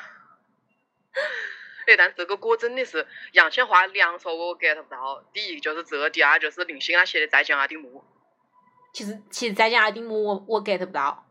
[1.87, 7.99] 哎，但这个歌真的是杨千嬅两首歌我 get 不到，第一就是这，第二就是林心安写的《再见阿丁木》。
[8.93, 11.24] 其实其实再见阿丁木我我 get 不到，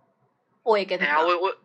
[0.64, 1.56] 我也哎呀，我我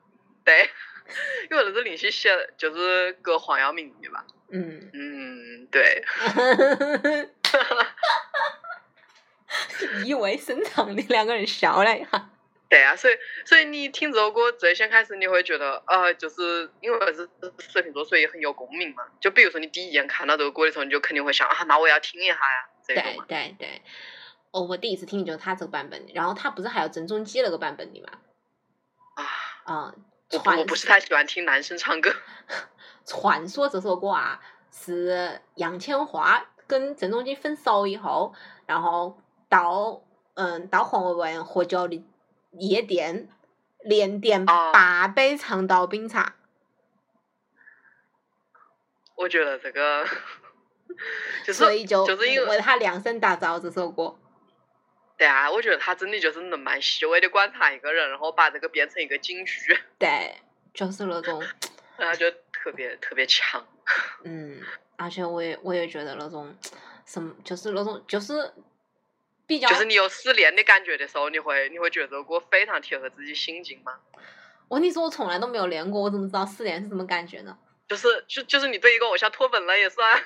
[0.45, 0.69] 对，
[1.49, 4.25] 因为那是林夕写，就是歌黄耀明的吧？
[4.51, 6.03] 嗯，嗯，对，
[10.05, 12.29] 意味深长的两个人笑了一下。
[12.69, 13.13] 对啊，所以
[13.45, 19.03] 所以你听这首歌最先开始你会觉得，呃，就是因为是水瓶座，所以很有共鸣嘛。
[19.19, 23.55] 就比如说你第一眼看到这个歌的时候，你就肯定会想啊，那我要听一下呀，这种对。
[23.55, 23.81] 对对，
[24.51, 28.09] 哦，我第一次听就是他这个版本的，然后他不是还有郑中基那个版本的嘛？
[29.73, 29.93] 啊，
[30.43, 32.11] 啊、我不是太喜欢听男生唱歌。
[33.05, 34.39] 传说这首歌啊，
[34.71, 38.33] 是杨千嬅跟郑中基分手以后，
[38.65, 40.01] 然后到
[40.33, 42.03] 嗯到黄伟文喝酒的
[42.53, 43.29] 夜店，
[43.83, 46.35] 连点哦八杯长岛冰茶。
[49.15, 50.05] 我觉得这个
[51.45, 54.15] 就是所以就就是因为为他量身打造这首歌。
[55.19, 60.37] 对啊，我觉得他真的就是能蛮细微的观察一个人，然后把这个变成一个警句， 对，
[60.73, 61.45] 就是那种，
[61.97, 63.67] 然后就特别特别强。
[64.23, 64.61] 嗯，
[64.95, 66.55] 而且我也我也觉得那种
[67.05, 68.53] 什么，就是那种就是
[69.45, 73.99] 比较，就是你有失恋的感觉的时候，你会你会觉得这个歌非常贴合自己心境吗？
[74.69, 77.57] 问题是我从来都没有练过，我怎么知道失恋是什么感觉呢？
[77.89, 80.23] 就是就就是你对一个偶像脱粉了也算。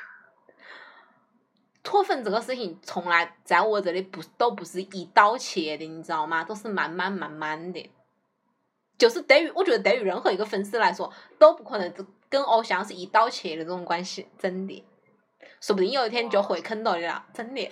[1.84, 6.43] 脱粉这个事情从来在我这里不都不是一刀切的，你知道吗？
[6.43, 7.91] 都是慢慢慢慢的。
[8.98, 11.93] 就是对于我觉得对于任何一个粉丝来说，都不可能
[12.30, 14.84] 跟偶像是一刀切的这种关系，真的。
[15.60, 17.69] 说不定有一天就会坑到你了，真的。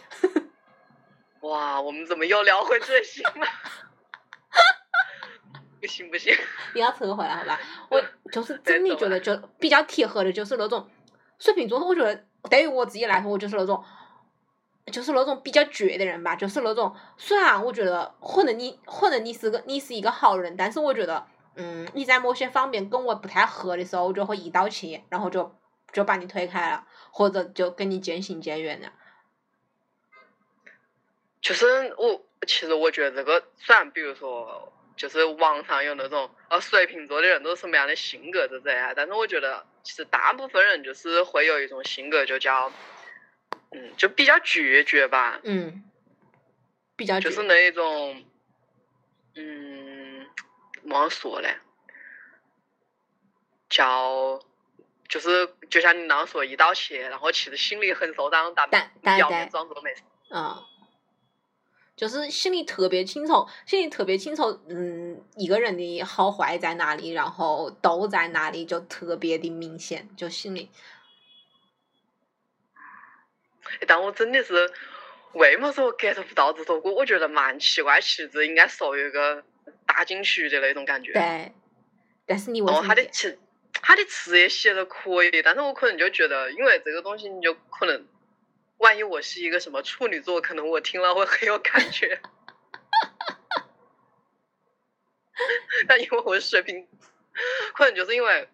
[1.41, 3.47] 哇，我们怎么又聊回这些了？
[5.79, 6.31] 不行不行，
[6.75, 7.59] 你要扯回来好吧？
[7.89, 10.87] 我就是真的觉得就比较贴合的，就是那种
[11.39, 11.79] 水瓶座。
[11.79, 13.83] 我觉得对于我自己来说，我就是那种，
[14.87, 16.35] 就是那种比较倔的人吧。
[16.35, 25.55] 就是那种虽然我觉得可能你可能你是个你是一个好人，但是我觉得嗯你在某些方面跟我不太合的时候，我就会一刀切，然后就
[25.91, 28.91] 就把你推开了，或者就跟你渐行渐远了。
[31.41, 42.71] 就是我其实我觉得这个虽然比如说就是网上有那种呃水瓶座的人都是什么样的性格这这样，但是我觉得其实大部分人就是会有一种性格就叫
[43.71, 43.91] 嗯。
[43.97, 45.83] 就比较决绝吧，嗯，
[46.95, 48.23] 比较倔就是那一种
[49.35, 50.25] 嗯
[50.81, 51.57] 怎么说嘞，
[53.69, 54.39] 叫。
[55.09, 60.03] 就是就像你刚刚说一刀切，然后其实心里很受伤，但但但表面装作没事。
[60.29, 60.63] 嗯，
[61.97, 70.69] 就是心里特别清楚，心里特别清楚，嗯，一个人的好坏在哪里，然后都在哪里，就特别的明显，就心里，
[73.87, 74.71] 但我真的是
[75.33, 76.91] 为么说 get 不到这首歌？
[76.91, 79.43] 我觉得蛮奇怪，其实应该属于一个
[79.85, 81.13] 大金曲的那种感觉。
[81.13, 81.51] 对。
[82.25, 83.07] 但是你为然后什么点？
[83.07, 83.39] 他的词，
[83.73, 88.07] 他的词也写的可以，但是我可能就觉得，因为这个东西，你就可能，
[88.77, 92.21] 万一我是一个什么处女座，可能我听了会很有感觉。
[95.87, 96.87] 但因为我的水平，
[97.73, 98.47] 可能就是因为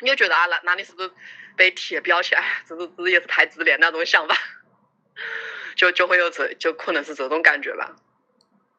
[0.00, 1.10] 你就觉得啊，那那你是不是
[1.56, 2.38] 被贴标签？
[2.38, 4.36] 哎，这是这是也是太自恋那种想法，
[5.76, 7.96] 就就会有这就可能是这种感觉吧，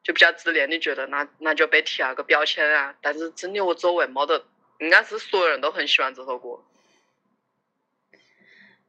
[0.03, 0.69] 就比较自恋。
[0.71, 2.95] 你觉得那那就被贴了个标签啊？
[3.01, 4.45] 但是真的我周围没得，
[4.79, 6.63] 应该是所有人都很喜欢这首歌。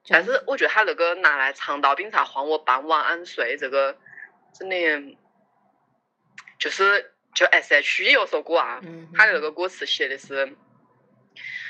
[0.09, 3.96] 但是我觉得他那个拿来长岛冰茶换我傍晚安睡这个，
[4.59, 4.77] 真的
[6.59, 10.57] 就是就 S H E 有首歌啊，嗯，他的那个歌词写的是，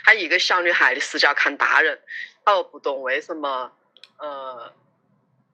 [0.05, 2.01] 他一个小女孩的视角看大人，
[2.45, 3.73] 他又不懂为什么，
[4.19, 4.73] 呃，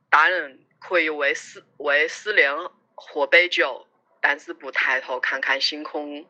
[0.08, 2.52] 大人可以为失为失恋
[2.94, 3.86] 喝杯酒，
[4.20, 6.26] 但是不抬头看看星空。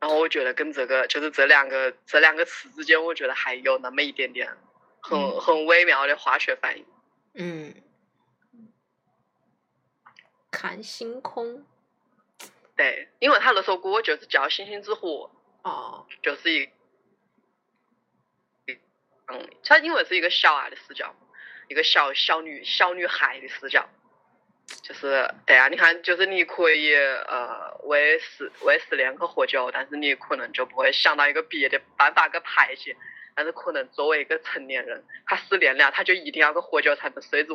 [0.00, 4.48] 然后我觉得跟这个就是这两个这两个词之间，我觉得还有那么一点点
[5.00, 5.40] 很嗯。
[5.40, 6.84] 很微妙的化学反应。
[7.34, 7.74] 嗯，
[10.50, 11.64] 看星空，
[12.38, 15.30] 对对，因为他那首歌就是叫《星星之火》，
[15.62, 16.68] 哦，就是一，
[19.28, 21.14] 嗯，它因为是一个小爱的视角，
[21.68, 23.88] 一个小小女小女孩的视角，
[24.82, 32.96] 就是对啊，你看，就是你可以呃为失为失恋去喝酒，但是你可能就不会想到一个别的办法去排解，
[33.34, 37.54] 但是可能作为一个成年人，他失恋了，他就一定要去喝酒才能睡着。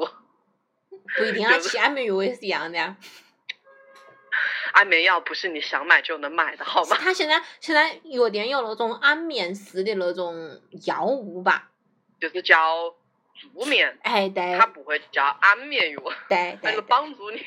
[1.17, 2.95] 不一定啊， 就是吃安眠药也是一样的呀。
[4.73, 6.97] 安眠药不是你想买就能买的好吗？
[6.99, 11.69] 他现在现在药店有那种安眠式的那种药物吧？
[12.19, 12.93] 就是叫
[13.35, 17.39] 助眠，哎，对它不会叫安眠药，对 它是帮助你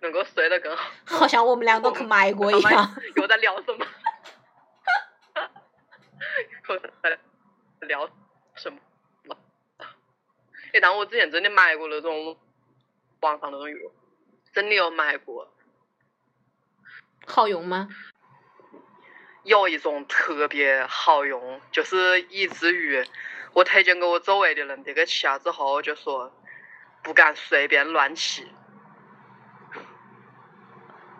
[0.00, 0.90] 能够睡得更好。
[1.04, 2.94] 好像我们两个去买过一样。
[3.16, 3.86] 又在聊什么？
[6.68, 7.18] 又在
[7.88, 8.08] 聊
[8.54, 8.78] 什么？
[10.72, 12.36] 哎，但我之前真的买过那种
[13.20, 13.76] 网上那种药，
[14.52, 15.52] 真的有买过。
[17.26, 17.88] 好用吗？
[19.42, 23.04] 有一种特别好用，就是以至于
[23.52, 26.32] 我推荐给我周围的人，这个吃了之后就说
[27.02, 28.48] 不敢随便乱吃。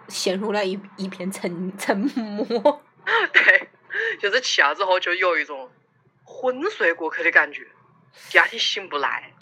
[0.08, 2.82] 陷入了一一片沉沉默。
[3.32, 3.68] 对，
[4.18, 5.70] 就是吃了之后就有一种
[6.24, 7.66] 昏睡过去的感觉，
[8.30, 9.34] 第二天醒不来。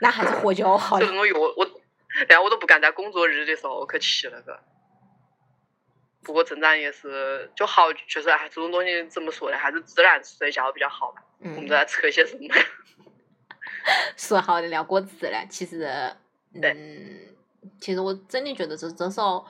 [0.00, 1.04] 那还是喝酒好了。
[1.04, 1.68] 这种药我，
[2.28, 4.62] 然后我都不敢在工作日的时候去吃那个。
[6.24, 9.56] 不过成长也是就好，就是哎，这种东西怎么说呢？
[9.56, 11.22] 还是自然睡觉比较好吧。
[11.40, 12.48] 我们都，在扯些什么？
[14.16, 15.80] 说好的聊果子嘞，其实，
[16.60, 17.36] 对嗯，
[17.80, 19.44] 其实我真的觉得这这首，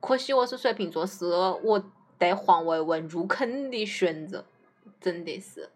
[0.00, 4.46] 可惜我是水瓶座，是我带黄伟文入坑的选择，
[5.00, 5.68] 真的是。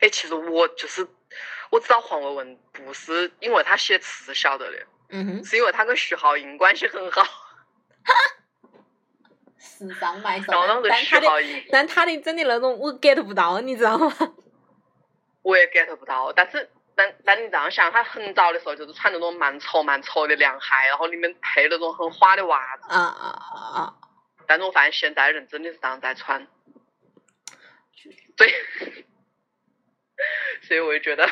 [0.00, 1.06] 哎，其实我就是
[1.70, 7.22] 我知道黄伟文不是因为他写词晓得的，嗯哼，是因为他跟徐浩英关系很好。
[9.58, 10.52] 时尚买手
[10.88, 11.28] 但他的
[11.70, 14.12] 但他的真的那种我 get 不到，你知道吗？
[15.42, 22.84] 我也 get 不到，但是但但你这样想，他很早的时候就是穿那种蛮丑蛮丑的凉鞋，然后里面配那种很花的袜子。
[22.88, 23.94] 啊啊啊啊！
[24.46, 26.46] 但是我发现现在人真的是这样在穿，
[28.36, 28.50] 所以
[30.62, 31.28] 所以我就觉得，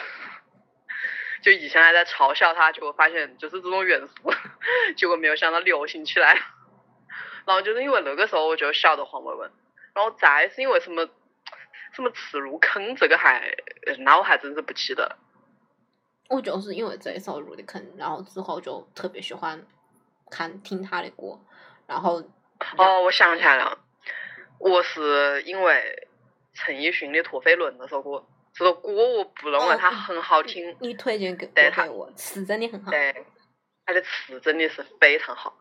[1.42, 4.32] 就以前还在嘲笑他，结果发现就是这种元素，
[4.96, 6.40] 结果没有想到流行起来。
[7.46, 9.50] 然后就是因为那个时候我就晓得黄伟文，
[9.94, 11.08] 然后再是因为什么
[11.94, 13.54] 什么吃入坑，这个还
[14.00, 15.16] 那我还真是不记得了。
[16.28, 19.64] 我就是因为这一首入的坑，然后之后就特别喜欢
[20.28, 21.40] 看听他的歌，
[21.86, 22.20] 然后
[22.76, 23.78] 哦，我想起来了，
[24.58, 26.08] 我是因为
[26.52, 32.90] 陈奕迅的《陀飞轮》那首歌，这个歌我不认为它很好听，你推荐给给我，词真的很好。
[32.90, 33.24] 对，
[33.84, 35.56] 它的词真的是非常好。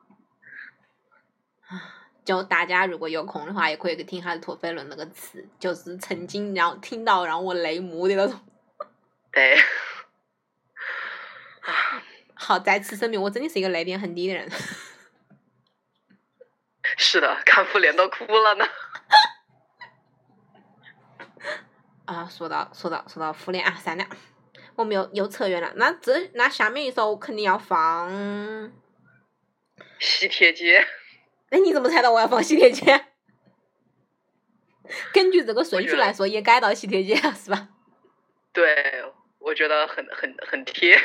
[2.23, 8.39] 就大家如果有空的话，也可以去听他的《陀飞轮》那个词，就是曾经然后听到让我泪目的那种。
[9.31, 9.57] 对，
[12.33, 14.49] 好，再次声明，我真的是一个泪点很低的人。
[16.97, 18.65] 是的，看复联都哭了呢。
[22.05, 24.05] 啊，说到说到说到复联啊，算了，
[24.75, 25.73] 我们又又扯远了。
[25.75, 28.71] 那这那下面一首肯定要放。
[29.99, 30.87] 喜帖街，
[31.55, 32.83] 哎，你怎么猜到我要放喜帖街？
[35.13, 37.69] 根据这个顺序来说，也该到喜帖街了，是吧？
[38.51, 39.05] 对
[39.39, 40.99] 我觉得很很很贴。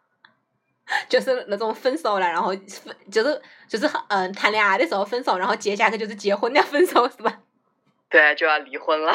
[1.06, 7.40] 就是那种分手了，然后分就是就是嗯谈恋爱的时候分手，然后接下来就是结婚的分手，是吧？
[8.08, 9.14] 对，就要离婚了，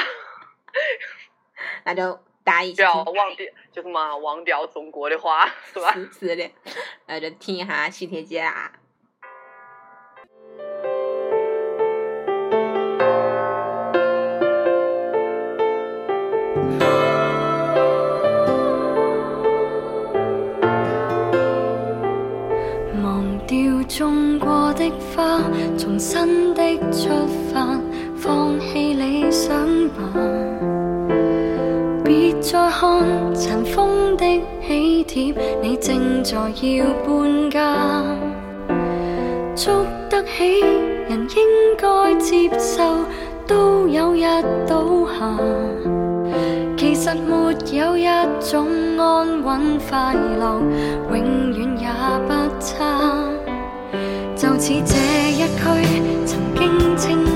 [1.83, 3.01] 那就大家一要。
[3.01, 5.91] 忘掉，就是嘛忘掉中国的话，是吧？
[5.93, 6.51] 是是的，
[7.07, 8.71] 那就听一下喜帖姐啊。
[23.85, 25.39] 掉種過的花，
[25.77, 26.61] 重新的
[26.91, 27.09] 出
[27.53, 27.79] 發，
[28.17, 29.55] 放棄理想
[29.89, 30.01] 吧。
[32.03, 34.25] 別再看塵封的
[34.67, 38.03] 喜帖，你正在要搬家。
[39.55, 40.61] 捉得起
[41.07, 42.83] 人應該接受，
[43.47, 44.25] 都有日
[44.67, 45.37] 倒下。
[46.77, 48.07] 其實沒有一
[48.41, 48.67] 種
[48.97, 50.59] 安穩快樂，
[51.11, 51.87] 永遠也
[52.27, 53.11] 不差。
[54.65, 54.95] 似这
[55.31, 57.34] 一区曾经清。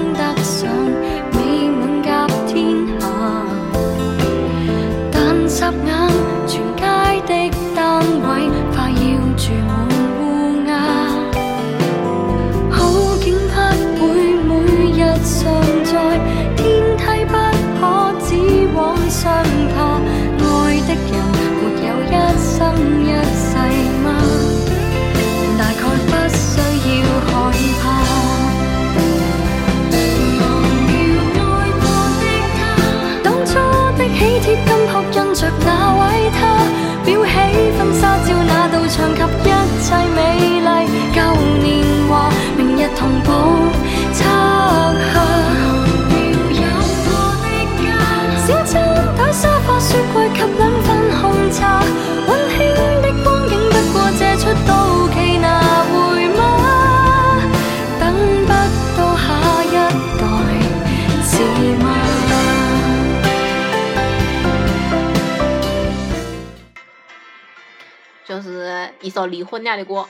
[68.39, 70.07] 就是一首离婚了的歌。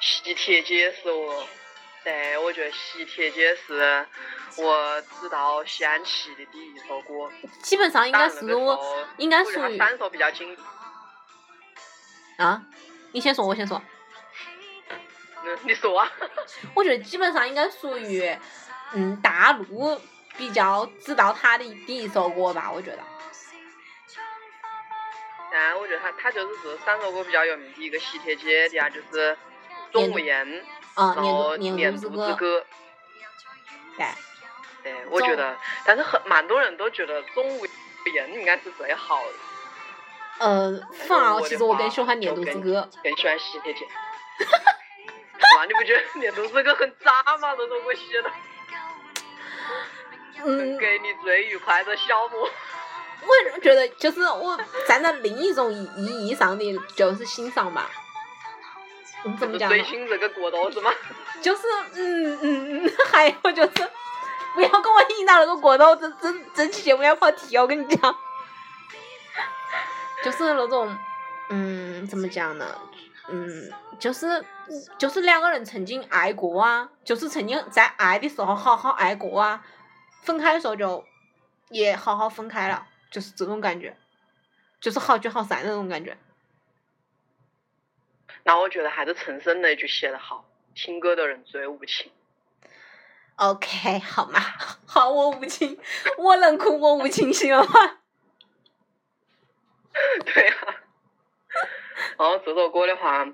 [0.00, 1.46] 喜帖街是我，
[2.02, 4.06] 对，我觉得喜帖街是
[4.56, 7.30] 我知道西安骑的第一首歌。
[7.60, 9.78] 基本上应该是我，应该属于
[10.10, 10.56] 比较经，
[12.38, 12.62] 啊。
[13.12, 13.82] 你先说，我先说。
[15.44, 16.10] 嗯，你说啊？
[16.74, 18.34] 我觉得基本上应该属于，
[18.94, 20.00] 嗯，大陆
[20.38, 23.11] 比较知道他的第一首歌吧，我觉得。
[25.52, 29.36] 但我觉得他他就是这三首歌比较有名，第一个喜帖街，第二就是
[29.92, 32.64] 钟无艳，啊，然后年年度之歌。
[33.98, 34.06] 对，
[34.82, 37.66] 对，我觉得，但是很蛮多人都觉得钟无
[38.14, 39.22] 艳应该是最好
[40.38, 42.88] 的，呃，反而其实我更喜欢年度之歌。
[43.04, 43.86] 更喜欢喜帖街。
[44.38, 44.44] 是
[45.56, 45.66] 吧？
[45.68, 47.54] 你不觉得年度之歌很渣吗？
[47.54, 48.30] 这首歌写的，
[50.44, 52.48] 嗯，给你最愉快的消磨。
[53.24, 57.90] 我觉得就是我站在另一种意意义上的，就是欣赏吧。
[59.24, 59.84] 嗯，怎么讲呢追？
[59.84, 60.90] 星这个过道是吗？
[61.40, 61.62] 就是
[61.94, 63.90] 嗯嗯嗯，还有就是，
[64.54, 68.16] 不要跟我引导那个过道，这这这期节目要跑题哦，我跟你讲。
[70.24, 70.96] 就是那种，
[71.50, 72.66] 嗯，怎么讲呢？
[73.28, 74.44] 嗯，就是
[74.98, 79.64] 就是两个人曾经爱过啊，就是曾经在爱的时候好好爱过啊，
[80.22, 81.04] 分开的时候就
[81.70, 83.96] 也好好分开了，就是这种感觉，
[84.80, 86.18] 就是好聚好散那种感觉。
[88.42, 90.44] 那我觉得还是陈升那句写的好，
[90.74, 92.10] 听歌的人最无情。
[93.36, 94.40] OK，好嘛，
[94.86, 95.78] 好，我无情，
[96.18, 97.98] 我冷酷，我无情，行了吗？
[100.24, 100.82] 对啊。
[102.18, 103.24] 然后这首歌的话，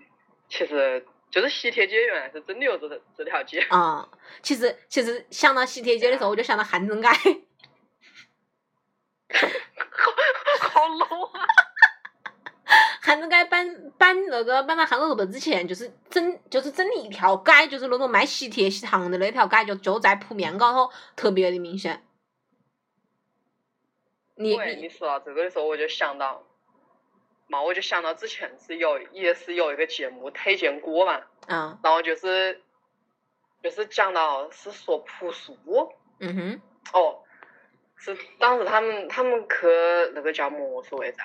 [0.48, 3.60] 其实就是喜帖街原来是真的有这这条街。
[3.70, 4.08] 啊、
[4.42, 7.08] 其实其实想到喜帖街的时候，我就想到汉正街。
[10.60, 11.46] 好 low 啊！
[13.00, 22.04] 汉正街搬搬那个搬到汉口头之前，就是整就是整一条街，就是那种卖喜帖喜糖的那条街，就就在铺面高头，特别的明显。
[24.34, 26.44] 你你说到这个的时候，我就想到，
[27.48, 32.62] 嘛，我就想到之前是有也是有一个节目推荐过嘛，嗯然后就是
[33.62, 35.56] 就是讲到是说朴素
[36.20, 36.60] 嗯哼
[36.92, 37.24] 哦，
[37.98, 39.66] 是当时他们他们去
[40.14, 41.24] 那个叫么所谓噻，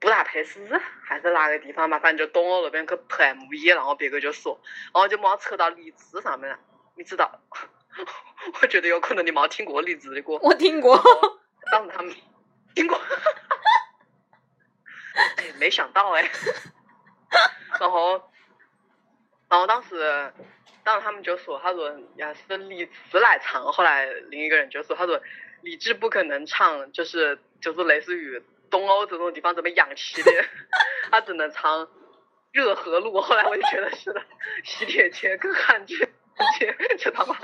[0.00, 0.60] 布达佩斯
[1.04, 4.60] 还是哪个地方吧，反正就东欧那边去拍 MV，然后别个就说，
[4.92, 6.58] 然后就没扯到荔枝上面了，
[6.96, 7.40] 你知道？
[8.62, 10.38] 我觉得有可能你没听过荔枝的歌。
[10.42, 11.00] 我听过。
[11.72, 12.14] 当时他们
[12.74, 12.98] 听过，
[15.36, 16.30] 哎，没想到哎，
[17.80, 18.12] 然后，
[19.48, 20.32] 然后当时，
[20.84, 25.20] 当时他们就说，他说要是李志来唱，后来另一个人就说，他说
[25.62, 30.30] 李志不可能唱，就是就是类似于东欧这种地方这么洋气的，
[31.10, 31.88] 他只能唱
[32.52, 33.20] 热河路。
[33.20, 34.22] 后来我就觉得是的，
[34.64, 35.96] 喜帖街跟汉街
[36.58, 37.36] 街就他妈，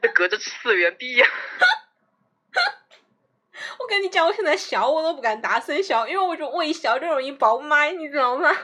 [0.00, 1.26] 这隔着次元壁呀、
[3.78, 8.50] 我跟你讲，我现在笑我都不敢大声笑，因为我觉得我一笑就容易爆麦，你知道吗？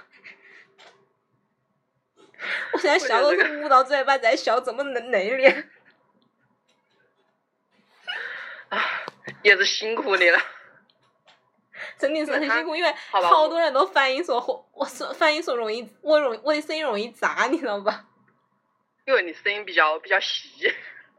[2.73, 5.67] 我现在笑都是捂到嘴巴在笑，这么内内敛。
[8.69, 8.85] 啊，
[9.43, 10.39] 也是辛苦你了。
[11.97, 18.05] 真的是很辛苦，因为好多人都反映说，我我是反映说容易，我容我的声音容易炸，你知道吧？
[19.07, 20.73] 因为你声音比较比较细，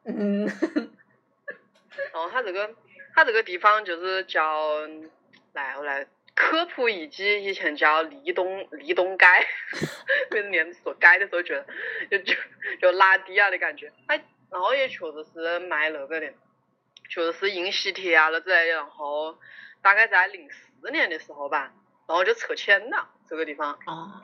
[0.05, 0.45] 嗯，
[2.13, 2.69] 然后它这个
[3.15, 4.81] 它这个地方就是叫，
[5.53, 6.05] 来我来
[6.35, 9.25] 科普一记，以前叫立东立东街，
[10.29, 11.65] 每次念说街的时候觉得
[12.09, 12.33] 就就
[12.81, 16.33] 就拉低啊的感觉，哎，然后也确实是卖那个的，
[17.09, 19.37] 确实是印喜帖啊了之类的，然后
[19.81, 21.73] 大概在零四年的时候吧，
[22.07, 23.77] 然后就撤迁了这个地方。
[23.87, 24.21] 哦，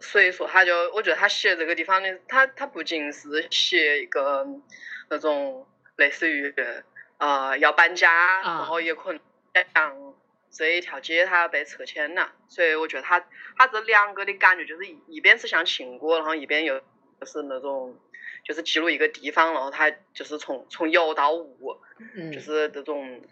[0.00, 4.46] 所以说，他就我觉得他写这个地方的，他他不仅是写一个
[5.08, 6.54] 那种类似于
[7.18, 9.20] 呃要搬家，啊然后也可能
[9.74, 10.14] 像
[10.50, 13.24] 这一条街它要被拆迁了，所以我觉得他
[13.56, 16.82] 他这两个的感觉就是一一边是像情歌，然后一边又
[17.24, 17.96] 是那种
[18.50, 21.76] 就是记录一个地方，然后它就是从从有到无，
[22.16, 23.22] 嗯，就是这种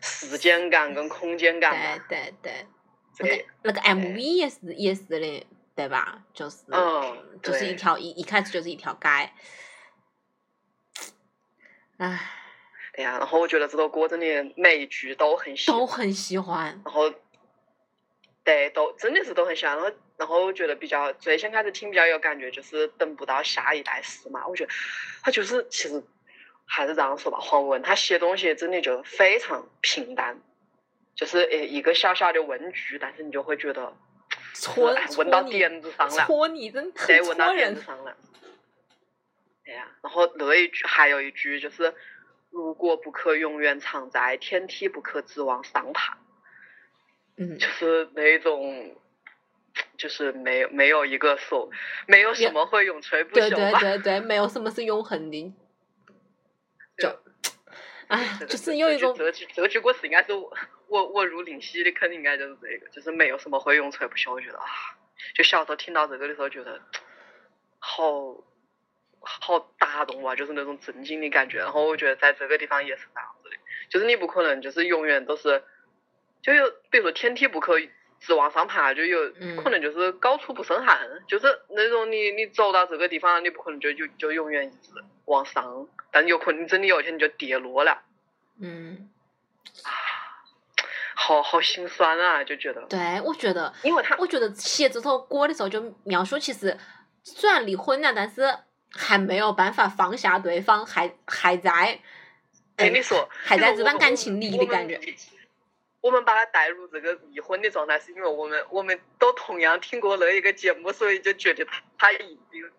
[0.00, 2.04] 时间感跟空间感嘛。
[2.08, 2.66] 对对对，
[3.14, 3.30] 这个
[3.62, 6.24] 那个那个 MV 也是也是的，对吧？
[6.34, 9.30] 就是嗯就是一条一一开始就是一条街，
[11.98, 12.30] 唉，
[12.94, 14.26] 对呀，然后我觉得这首歌真的
[14.56, 16.80] 每一句都很喜欢都很喜欢。
[16.84, 17.14] 然后，
[18.42, 19.76] 对，都真的是都很喜欢。
[19.76, 24.46] 然后，然后我觉得比较最先开始听比较有感觉，就是等不到下一代诗嘛。
[24.46, 24.70] 我觉得
[25.20, 26.00] 他就是其实
[26.64, 30.38] 还是这样说吧，黄文他写东西真的就非常平淡，
[31.16, 33.92] 就是呃一个小小的问句，但是你就会觉得
[34.54, 37.82] 戳哎问到点子上了，戳你真对，很问到点子。
[37.82, 38.16] 上了。
[39.64, 41.92] 对呀、然后那一句还有一句就是，
[42.50, 46.16] 如果不可永远常在，天梯不可指望上爬。
[47.36, 48.94] 嗯就，是那种，
[49.96, 51.70] 就是没有没有一个说，
[52.06, 53.78] 没有什么会永垂不朽吧。
[53.80, 55.54] 对对对， 没有什么是永恒的。
[56.98, 57.08] 就，
[58.08, 60.52] 哎，就是有一种这句这句歌词应该是我
[60.88, 64.32] 我我入灵犀的，肯定应该就是这个，就是没有什么会永垂不朽。
[64.32, 64.66] 我觉得啊，
[65.34, 66.82] 就小时候听到这个的时候，觉得
[67.78, 68.44] 好
[69.20, 71.58] 好打动啊，就是那种震惊的感觉。
[71.58, 73.56] 然后我觉得在这个地方也是这样子的，
[73.88, 75.64] 就是你不可能就是永远都是，
[76.42, 77.78] 就有比如说天梯不可
[78.24, 80.96] 直往上爬，就有嗯可能就是高处不胜寒，
[81.26, 84.92] 就是那种你你走到这个地方，你不可能就就就永远一直
[85.24, 88.02] 往上，但有可能真的有一天你就跌落了。
[88.60, 89.10] 嗯，
[89.82, 89.90] 啊
[91.14, 96.76] 好好心酸啊，就觉得，对，我觉得，因为他我觉得写这首歌的时候就描述，其实
[97.24, 98.42] 虽然离婚了，但是
[98.92, 101.70] 还没有办法放下对方，还还在，
[102.76, 105.00] 哎，嗯你说还在这段感情里的感觉。
[106.02, 112.72] 我们把他带入这个离婚的状态，是因为我们我们都同样听过那一个节目，所以就觉得他他一定是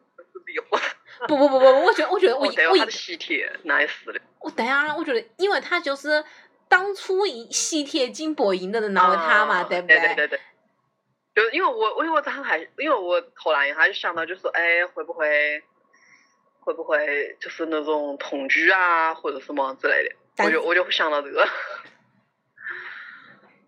[0.45, 0.79] 离婚。
[1.27, 4.19] 不不不不，我觉得我觉得我我他的喜帖那也是的。
[4.39, 6.23] 我对啊，我觉得因为他就是
[6.67, 10.39] 当初以喜帖金博赢的的那个他嘛，啊对不对对对对。
[11.33, 15.63] 就因为我，我因为我当时还，因为我后来一下就想到，就说，哎，会不会，
[16.59, 21.47] 会不会就是那种同居啊，或者什么之类的，我就我就会想到这个。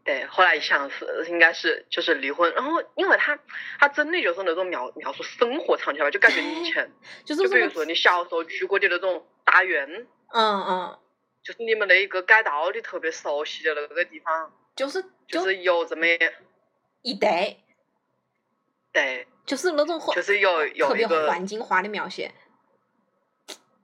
[0.06, 3.40] 对，后来一想是应该是就是离婚，然后因为他
[3.80, 6.92] 他真的就是那种描描述生活场景吧，就感觉你以前
[7.26, 11.00] 就是就比如，说你小时候去过的那种大院，嗯嗯，
[11.44, 16.18] 就是你们那一个街道的特别熟悉的那个地方，就是就就是有这么一
[17.16, 17.58] 对，
[18.94, 22.32] 对，就是那种环就是有有一个环境化的描写，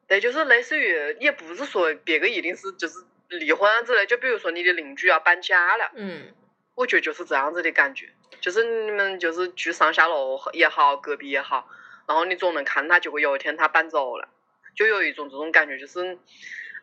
[0.08, 2.94] 对，就是类似于也不是说别个一定是就是
[3.32, 6.34] 离婚啊之类，就比如说你的邻居要搬家了，嗯。
[6.74, 8.10] 我觉得就是这样子的感觉，
[8.40, 11.68] 就是你们就是住上下楼也好，隔壁也好，
[12.08, 14.30] 然后你总能看他，结果有一天他搬走了，
[14.74, 16.18] 就有一种这种感觉，就是，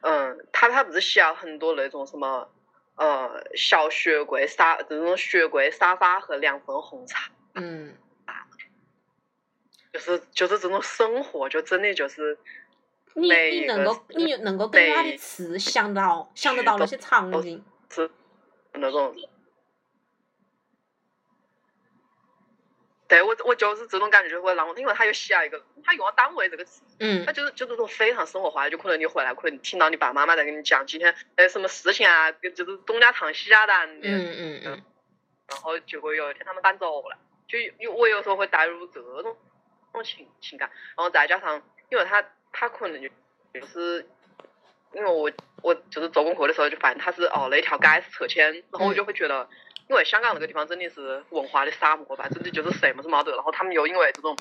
[0.02, 2.48] 嗯，他他不是需要很多那种什么，
[2.96, 7.96] 呃，小雪柜沙这种雪柜沙发和两份红茶，嗯，
[9.92, 12.38] 就是就是这种生活，就真的就是
[13.20, 18.10] 你能够你能够跟他的词想到想得到那些场景，是
[18.72, 19.14] 那种。
[23.08, 34.82] 对我，我就是这种感觉，就会让我，因为他又写了一个，他用了“单位”这个词，嗯他就是就是这种非常生活化的，就可能你回来，可能听到你爸爸妈妈在跟你讲今天呃什么事情啊，就是东家长西家短的，嗯嗯嗯，
[35.48, 37.16] 然后结果有一天他们搬走了，
[37.48, 42.22] 就有我有时候会带入这种这种情情感，然后再加上，因为他
[42.58, 43.08] 他可能就
[43.54, 44.04] 就是，
[44.92, 45.30] 因为我
[45.62, 49.48] 我就是做功课的时候就发现他是哦那条街是拆迁，然后我就会觉得，
[49.88, 54.36] 因为香港那个地方真的是文化的沙漠吧，真的就是什么都没得，然后他们又因为这种。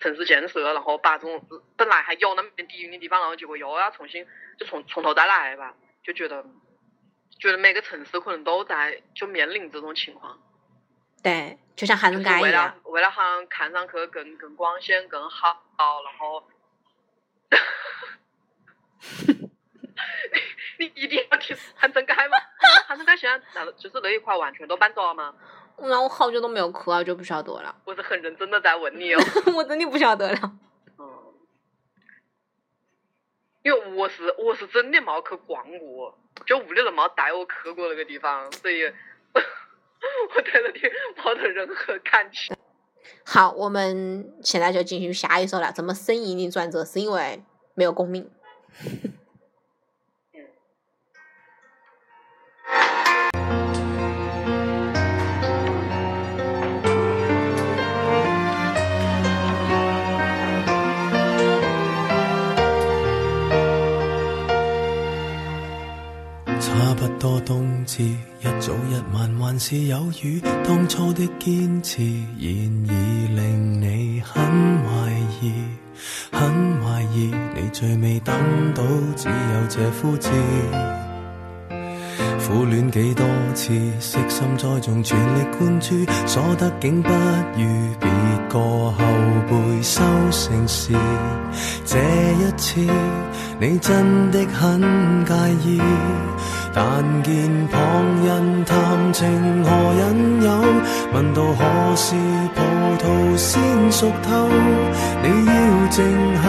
[0.00, 1.40] 城市建设，然后把这种
[1.76, 4.26] 本来还有那么点底蕴的地方，然后结果又要重新
[4.58, 6.44] 就从从头再来吧，就觉得
[7.38, 10.42] 觉得每个城市可能都在就面临这种情况，
[11.22, 16.42] 对，就像韩就是为了人街一样，为了好像看上去更更光鲜更好，然后
[20.78, 22.36] 你 你一定要提韩正街吗？
[22.86, 25.34] 韩正街现在那就是那一块完全都搬走了吗？
[25.78, 29.20] 那我好久都没有去啊，就不晓得了，我是很认真的在问你哦。
[29.56, 30.38] 我真的不晓得了。
[30.98, 31.34] 嗯，
[33.62, 40.80] 因为我是我是真的没去逛过，就屋里人没带我去过那个地方，所以我对那里
[41.16, 42.56] 没得任何感情。
[43.26, 45.72] 好，我们现在就进行下一首了。
[45.74, 47.42] 这么生硬的转折是因为
[47.74, 48.30] 没有共鸣。
[66.60, 70.40] 差不多冬至，一早一晚還是有雨。
[70.64, 71.98] 當初的堅持，
[72.38, 74.42] 現已令你很
[74.82, 75.10] 懷
[75.40, 75.52] 疑，
[76.32, 77.34] 很怀疑。
[77.54, 78.34] 你最未等
[78.74, 78.82] 到，
[79.16, 80.30] 只有这枯枝。
[82.46, 85.94] 苦戀幾多次，悉心栽種，全力灌注，
[86.26, 87.64] 所得竟不如
[88.00, 89.02] 別個後
[89.50, 90.92] 輩收成時。
[91.86, 92.80] 這一次，
[93.58, 95.34] 你真的很介
[95.64, 95.80] 意，
[96.74, 97.80] 但見旁
[98.24, 100.46] 人談情何引誘，
[101.14, 102.14] 問到何時
[102.54, 102.60] 葡
[102.98, 104.48] 萄先熟透，
[105.22, 105.52] 你要
[105.90, 106.02] 靜
[106.42, 106.44] 候。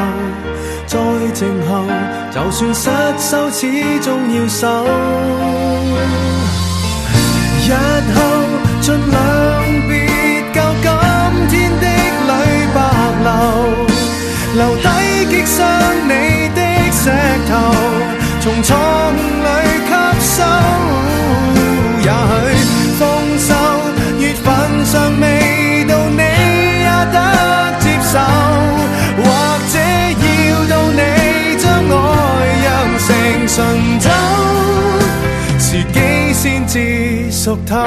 [0.87, 0.99] 再
[1.33, 1.83] 靜候，
[2.31, 3.65] 就算失手，始
[4.01, 4.85] 終要守。
[7.67, 7.71] 日
[8.13, 8.17] 後
[8.81, 9.17] 盡量
[9.89, 9.91] 別
[10.53, 10.87] 教今
[11.49, 11.85] 天的
[12.27, 12.29] 淚
[12.75, 12.77] 白
[13.23, 13.27] 流，
[14.55, 14.87] 留低
[15.31, 15.57] 擊傷
[16.07, 16.13] 你
[16.53, 16.59] 的
[16.91, 17.03] 石
[17.49, 17.53] 頭，
[18.41, 18.67] 從錯
[19.11, 19.47] 誤裏
[19.87, 19.91] 吸
[20.37, 20.37] 收。
[22.05, 22.13] 也許
[22.99, 23.01] 豐
[23.39, 23.49] 收
[24.19, 24.45] 月份
[24.85, 25.23] 尚未
[25.85, 26.21] 到，你
[26.83, 27.17] 也得
[27.79, 28.13] 接受。
[29.17, 29.23] 或
[29.71, 29.75] 者
[30.21, 30.25] 要
[30.69, 30.99] 到你
[31.57, 31.93] 將愛
[32.61, 32.67] 釀
[33.07, 33.09] 成
[33.47, 33.55] 醇
[37.45, 37.85] 熟透。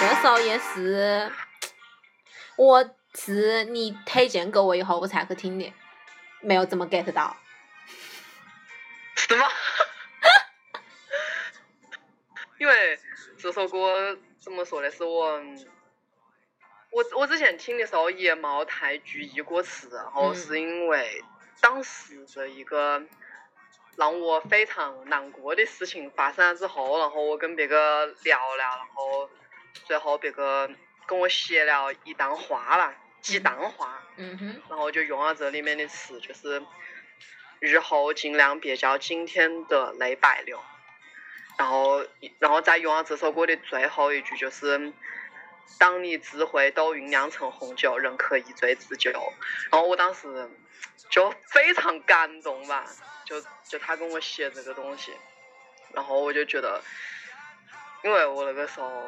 [0.00, 1.30] 这首也是，
[2.56, 2.84] 我
[3.14, 5.72] 是你推荐给我以后我才去听的，
[6.40, 7.36] 没有怎么 get 到。
[9.14, 9.46] 是吗？
[12.58, 12.98] 因为
[13.38, 14.90] 这首歌怎么说呢？
[14.90, 15.40] 是我
[16.90, 21.22] 我我之前听的时候也冇太注意歌词，然后嗯是因为
[21.60, 23.00] 当时的一个
[23.96, 29.30] 让我非常难过的事情发生了之后，然后我跟别个聊了，然后
[29.72, 30.70] 最后别个
[31.06, 34.02] 跟我写了一段话啦，几段话。
[34.16, 36.62] 嗯哼，然后就用了这里面的词，就是
[37.60, 40.60] 日后尽量别叫今天的泪白流。
[41.56, 42.04] 然后，
[42.40, 44.92] 然后再用了这首歌的最后一句，就是
[45.78, 49.12] 当你智慧都酝酿成红酒，仍可一醉自救。
[49.70, 50.50] 然后我当时
[51.10, 52.84] 就非常感动吧，
[53.24, 55.12] 就就他跟我写这个东西，
[55.92, 56.80] 然后我就觉得，
[58.02, 59.02] 因为我那个时候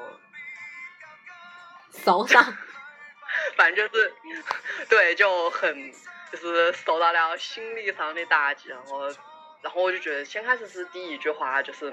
[2.04, 2.42] 受伤。
[3.56, 4.14] 反正就是
[4.88, 5.92] 对，就很
[6.32, 9.06] 就是受到了心理上的打击，然后
[9.60, 11.92] 然后我就觉得先开始是第一句话就是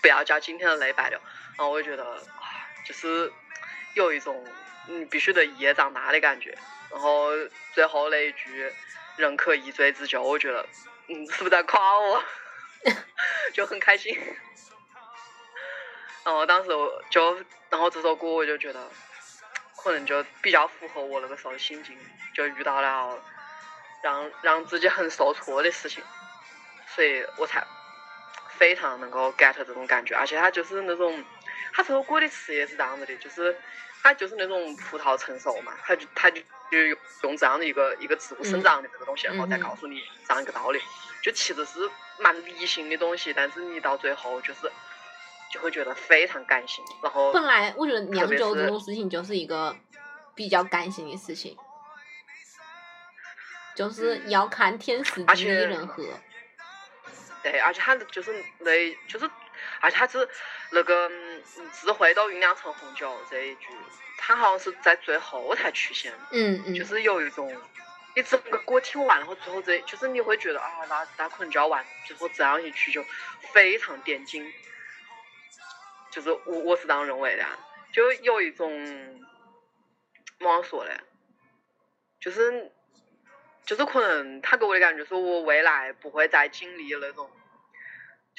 [0.00, 1.20] 不要叫今天的泪白流，
[1.58, 3.30] 然后我就觉得啊，就是
[3.94, 4.46] 有一种
[4.88, 6.56] 嗯必须得一夜长大的感觉，
[6.90, 7.30] 然后
[7.74, 8.72] 最后那一句
[9.16, 10.66] 人可一醉自救，我觉得
[11.08, 12.22] 嗯是不是在夸我，
[13.52, 14.16] 就很开心。
[16.24, 17.34] 然后当时我就，
[17.68, 18.88] 然后这首歌我就觉得，
[19.82, 21.98] 可能就比较符合我那个时候的心境，
[22.34, 23.20] 就遇到了
[24.02, 26.04] 让让自己很受挫的事情，
[26.94, 27.66] 所以我才
[28.58, 31.24] 非常能够 get 这种感觉，而且它就是那种，
[31.74, 33.58] 它这首歌的词也是这样子的，就是
[34.02, 36.40] 它就是那种葡萄成熟嘛，它就它就
[36.70, 40.80] 就用用这样的一个一个植物生长的这个东西，然后再告诉你这样一个道理，
[41.22, 41.88] 就其实是
[42.18, 44.70] 蛮理性的东西，但是你到最后就是
[45.52, 49.76] 就会觉得非常感性，然后本来我觉得酿酒这种事情就是一个
[50.34, 51.56] 比较感性的事情，
[53.76, 54.30] 就是嗯。
[54.30, 56.02] 要看天时地利人和。
[57.42, 58.70] 对，而且它就是那，
[59.08, 59.28] 就是，
[59.80, 60.28] 而且它是
[60.70, 61.42] 那个嗯
[61.72, 63.68] 智慧都酝酿成红酒这一句，
[64.18, 67.54] 他好像是在最后才出现，嗯嗯，就是有一种，
[68.14, 73.04] 你整个歌听完，然后最后这，就是你会觉得啊，那那可能就要完，最后这样一曲就
[73.52, 74.52] 非常点睛，
[76.10, 77.58] 就是我我是这样认为的啊，
[77.92, 78.86] 就有一种，
[80.38, 80.90] 怎么说呢，
[82.20, 82.70] 就是。
[83.64, 87.30] 就是可能他给我的感觉是我未来不会再经历那种，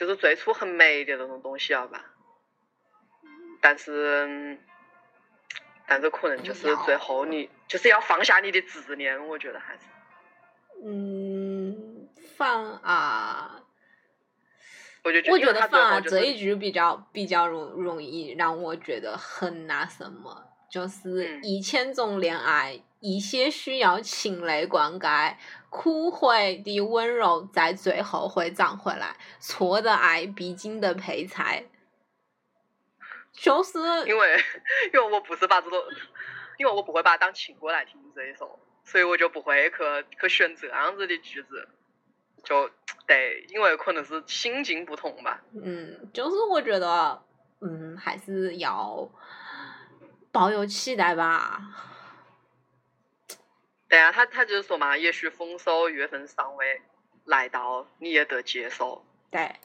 [0.03, 2.03] 就是最初很美的那种东西了吧。
[3.61, 4.59] 但是，嗯
[5.85, 9.79] 但是可能就是最后你就是要放下你的执念，我觉得还是。
[10.83, 13.61] 嗯，放啊，
[15.03, 25.35] 我就我觉得放这一句比较比较容容易让我觉得很那什么，就是嗯一千种恋爱，一些需要情泪灌溉，
[25.69, 31.65] 枯萎的温柔在最后会长回来，错的爱必经的配菜，
[33.31, 34.43] 就是因为
[34.91, 35.79] 因为我不是把这种，
[36.57, 39.77] 因为我不会把它当情歌来听这一首，所以我就不会去
[40.19, 41.67] 去选这样子的句子，
[42.43, 42.67] 就
[43.05, 45.43] 对，因为可能是心境不同吧。
[45.53, 47.21] 嗯，就是我觉得，
[47.61, 49.07] 嗯，还是要
[50.33, 51.61] 抱有期待吧。
[53.87, 56.81] 对啊，他他就是说嘛，也许丰收月份尚未，
[57.25, 59.05] 来到，你也得接受。
[59.29, 59.55] 对，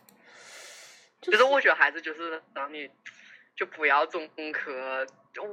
[1.22, 2.90] 就就是我觉得还是就是让你
[3.56, 4.70] 就不要总去，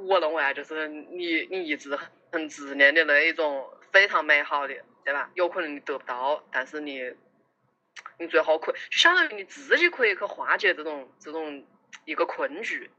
[0.05, 5.31] 我认为啊，就是你你一直很很执念的那一种非常美好的，对吧？
[5.35, 7.15] 有可能你得不到，但是你
[8.19, 11.65] 你最后可就相当于你自己可以去化解这种这种
[12.03, 12.91] 一个困局。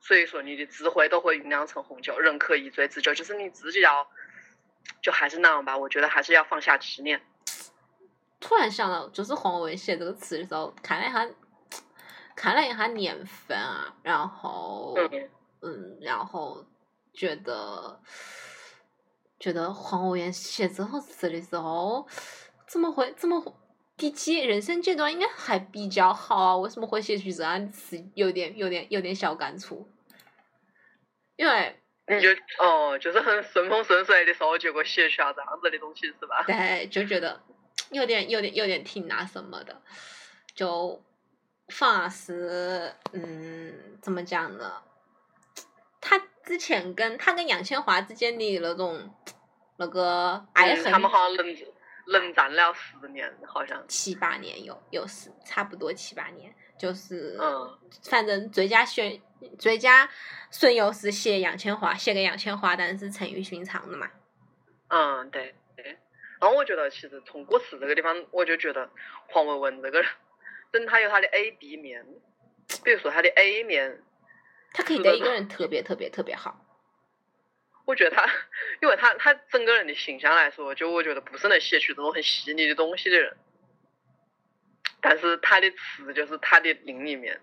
[0.00, 4.06] 所以说，你的智慧都会酝酿成红酒，人可以醉自酒，就是你自己要，
[5.02, 5.76] 就还是那样吧。
[5.76, 7.20] 我觉得还是要放下执念。
[8.38, 11.34] 突然想到，就是黄文写这个词的时候，看了一下，
[12.36, 15.30] 看了一下年份啊，然后，嗯
[15.62, 16.64] 嗯，然后
[17.12, 18.00] 觉得，
[19.40, 22.06] 觉得黄文写这首词的时候，
[22.68, 23.52] 怎么会怎么会
[23.96, 26.56] 第七人生阶段应该还比较好啊？
[26.58, 28.04] 为什么会写出这样的词？
[28.14, 29.88] 有点有点有点小感触，
[31.36, 32.28] 因为你就
[32.58, 36.44] 哦，就是很顺风顺水的时候，结果写出来这样子的东西是吧？
[36.46, 37.40] 对，就觉得
[37.90, 39.80] 有点有点有点挺那什么的，
[40.54, 41.02] 就
[41.68, 44.82] 反而是嗯，怎么讲呢？
[46.02, 49.10] 他之前跟他跟杨千嬅之间的那种
[49.78, 51.56] 那个爱恨，嗯他们好像冷
[52.06, 53.84] 冷战了十年，好像。
[53.88, 59.20] 七八年有有是差不多七八年，就是嗯反正最佳选
[59.58, 60.08] 最佳
[60.50, 64.10] 损友是写杨千嬅，写给杨千嬅，但是陈奕迅唱的嘛。
[64.88, 65.98] 嗯，对对。
[66.40, 68.90] 然后我觉得，其实从歌词这个地方，我就觉得
[69.28, 70.10] 黄文文这个人，
[70.70, 72.06] 等他有他的 A、B 面，
[72.84, 74.02] 比如说他的 A 面，
[74.72, 76.65] 他可以对一个人特别特别特别好，
[77.86, 78.26] 我觉得他，
[78.82, 83.34] 因为他他整个人的形象来说，就我觉得不是能写出这种很细腻的东西的人，
[85.00, 87.40] 但是他的词就是他的另一面，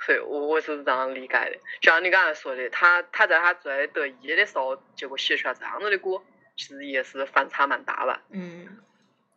[0.00, 1.56] 所以我我是这样理解的。
[1.80, 6.20] 就像你刚才说的，他他在他最得意的时候，结果写出来这样子的歌，
[6.56, 8.22] 其实也是反差蛮大吧。
[8.30, 8.78] 嗯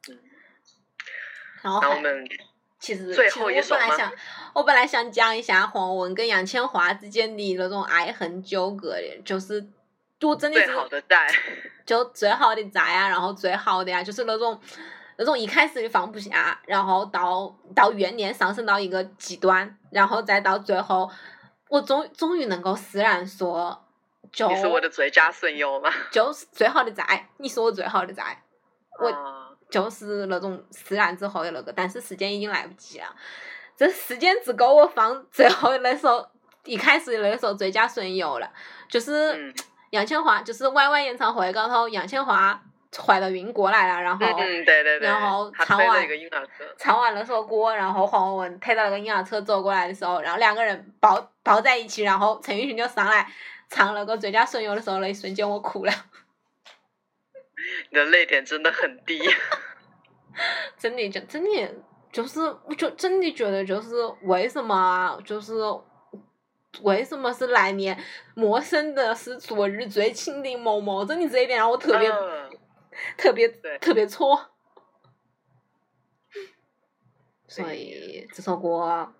[0.09, 0.19] 嗯。
[1.61, 2.27] 然后我们
[2.79, 4.13] 其实，最后一首吗本来想，
[4.55, 9.63] 我本来想讲一下黄文跟杨千嬅之间的那种爱恨纠葛的，就是
[10.23, 11.27] 我真的最是好的在，
[11.85, 14.59] 就最好的债啊，然后最好的呀、就是那种
[15.17, 21.09] 那种一开始的放不下，然后到到怨念上升到一个极端，然后再到最后，
[21.69, 23.85] 我终终于能够释然说，
[24.31, 25.91] 就你是我的最佳损友吗？
[26.11, 28.41] 就是最好的债，你是我最好的债，
[28.99, 33.15] 我啊就是那种释然之后的那个，但是时间已经来不及了。
[33.75, 36.23] 这时间只够我放最后的那首，
[36.63, 38.47] 一开始的那首《最佳损友》了，
[38.87, 39.53] 就是嗯
[39.93, 42.57] 杨千嬅，就是 Y Y 演唱会高头，杨千嬅
[42.99, 53.31] 怀了孕过来了，然后嗯嗯，对对对，然后唱完推了一个婴儿车，唱完那首歌，然后黄文文推到那个婴儿车走过来的时候，然后两个人抱抱在一起，然后陈奕迅就上来
[53.69, 55.93] 唱那个《最佳损友》的时候，那一瞬间我哭了。
[57.91, 59.21] 你的泪点真的很低。
[60.75, 61.71] 真的就真的
[62.11, 65.53] 就是，我就真的觉得就是为什么啊就是
[66.81, 67.97] 为什么是来年
[68.35, 72.49] 陌生的是昨日最亲的某某，真的这一点让我特别、 嗯。
[73.17, 73.47] 特别
[73.79, 74.49] 特别戳。
[77.47, 79.13] 所以这首歌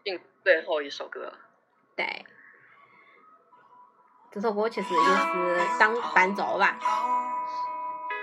[0.43, 1.33] 最后一首歌，
[1.95, 2.25] 对，
[4.31, 6.79] 这首歌其实也是当伴奏吧。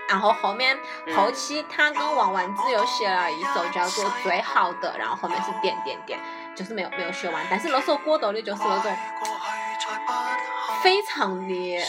[0.09, 1.15] 然后后面嗯。
[1.15, 6.19] 后期他跟王菀之又写了一首叫做《最好的》，然后后面是点点点，
[6.55, 7.45] 就是没有没有学完。
[7.49, 8.95] 但是那首歌头的就是那种
[10.81, 11.79] 非常的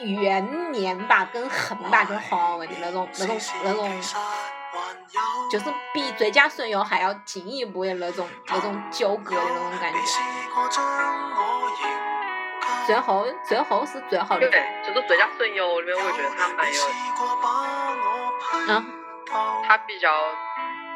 [0.00, 4.02] 怨念吧，跟恨吧，跟黄文的那种那种那种，
[5.50, 9.98] 就是比《最佳损友》还要进一步的那种那种纠葛的那种感觉。
[12.86, 16.80] 最后最后是最好的对，就是最佳损友里面，我觉得他蛮有，
[18.68, 18.86] 嗯，
[19.66, 20.10] 他比较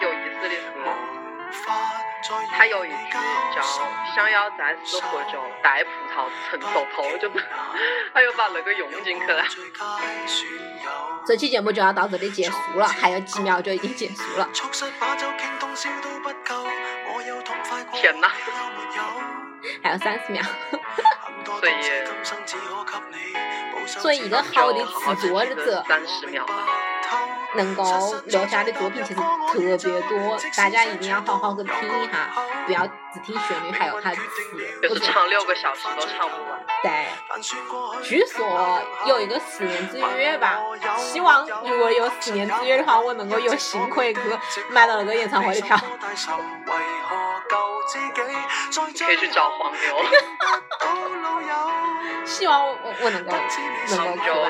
[0.01, 0.72] 有意思的是，
[2.57, 3.16] 他有一句
[3.55, 3.61] 叫
[4.14, 7.44] “想要再次喝酒，带葡萄成熟透”，就是
[8.14, 9.44] 他又把那个用进去了。
[11.26, 14.48] 这期节目就要到这里结束了，还有几秒就已经结束了。
[17.92, 18.30] 天哪！
[19.82, 20.42] 还有三十秒。
[21.44, 21.72] 所以
[24.00, 24.84] 所以一个好的
[25.16, 26.91] 制作者三十秒吧。
[27.55, 29.20] 能够留下的作品其实
[29.53, 32.30] 特别多，大家一定要好好的听一下，
[32.66, 32.92] 不要只
[33.24, 34.22] 听旋律，还有它的词。
[34.82, 36.64] 就是唱六个小时都唱不完。
[36.82, 36.90] 对，
[38.03, 40.59] 据说有一个十年之约吧，
[40.98, 44.20] 希望如果有十年之约的话，我能够有幸可以去
[44.70, 45.78] 买到那个演唱会的票。
[49.05, 49.80] 可以去找黄牛。
[52.24, 53.40] 希望我我我能够能
[53.98, 54.48] 够去吧。